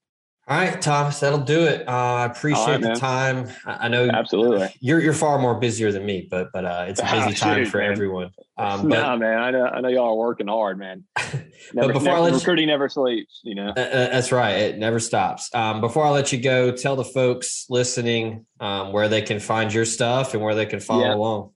[0.50, 1.86] All right, Thomas, that'll do it.
[1.89, 3.50] Uh, I appreciate right, the time.
[3.66, 7.02] I I know absolutely you're you're far more busier than me, but but uh, it's
[7.02, 7.91] a busy Oh, time shoot, for man.
[7.91, 8.30] everyone.
[8.60, 11.04] Um, but nah, man I know I know y'all are working hard man
[11.76, 14.54] never, before I never- let you- recruiting never sleeps you know Uh, uh, That's right.
[14.56, 15.54] It never stops.
[15.54, 19.72] Um, before I let you go, tell the folks listening um, where they can find
[19.72, 21.14] your stuff and where they can follow Yeah.
[21.14, 21.52] along.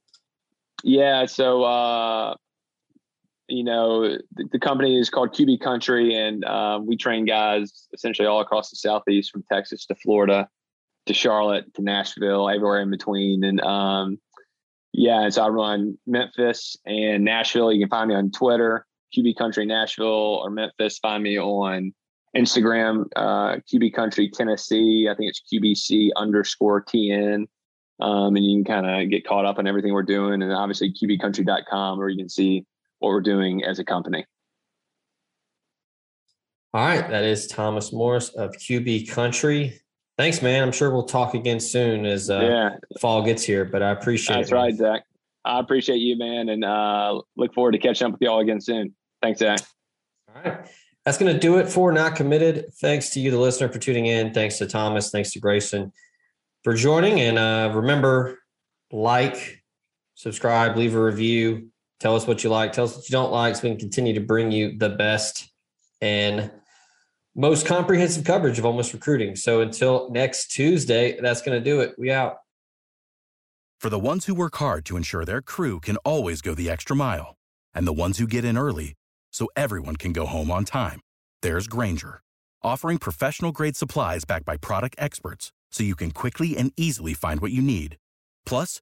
[0.83, 2.35] Yeah, so uh,
[3.51, 8.27] you know the, the company is called QB Country, and uh, we train guys essentially
[8.27, 10.47] all across the southeast, from Texas to Florida
[11.07, 13.43] to Charlotte to Nashville, everywhere in between.
[13.43, 14.19] And um,
[14.93, 17.71] yeah, and so I run Memphis and Nashville.
[17.71, 18.85] You can find me on Twitter,
[19.15, 20.99] QB Country Nashville, or Memphis.
[20.99, 21.93] Find me on
[22.35, 25.07] Instagram, uh, QB Country Tennessee.
[25.11, 27.47] I think it's QBC underscore TN.
[27.99, 30.41] Um, and you can kind of get caught up on everything we're doing.
[30.41, 32.65] And obviously, QBCountry.com, where you can see
[33.01, 34.25] what we're doing as a company.
[36.73, 37.07] All right.
[37.09, 39.77] That is Thomas Morris of QB Country.
[40.17, 40.63] Thanks, man.
[40.63, 44.35] I'm sure we'll talk again soon as uh, yeah, fall gets here, but I appreciate
[44.35, 44.55] that's it.
[44.55, 45.01] right, Zach.
[45.43, 48.61] I appreciate you, man, and uh, look forward to catching up with you all again
[48.61, 48.93] soon.
[49.23, 49.59] Thanks, Zach.
[50.29, 50.69] All right.
[51.03, 52.71] That's going to do it for Not Committed.
[52.79, 54.31] Thanks to you, the listener, for tuning in.
[54.31, 55.09] Thanks to Thomas.
[55.09, 55.91] Thanks to Grayson
[56.63, 57.19] for joining.
[57.21, 58.37] And uh, remember,
[58.91, 59.63] like,
[60.13, 61.70] subscribe, leave a review.
[62.01, 62.73] Tell us what you like.
[62.73, 65.51] Tell us what you don't like so we can continue to bring you the best
[66.01, 66.49] and
[67.35, 69.35] most comprehensive coverage of Ole Miss recruiting.
[69.35, 71.93] So until next Tuesday, that's going to do it.
[71.99, 72.37] We out.
[73.79, 76.95] For the ones who work hard to ensure their crew can always go the extra
[76.95, 77.35] mile,
[77.71, 78.95] and the ones who get in early
[79.31, 81.01] so everyone can go home on time,
[81.43, 82.21] there's Grainger,
[82.63, 87.41] offering professional grade supplies backed by product experts so you can quickly and easily find
[87.41, 87.97] what you need.
[88.43, 88.81] Plus,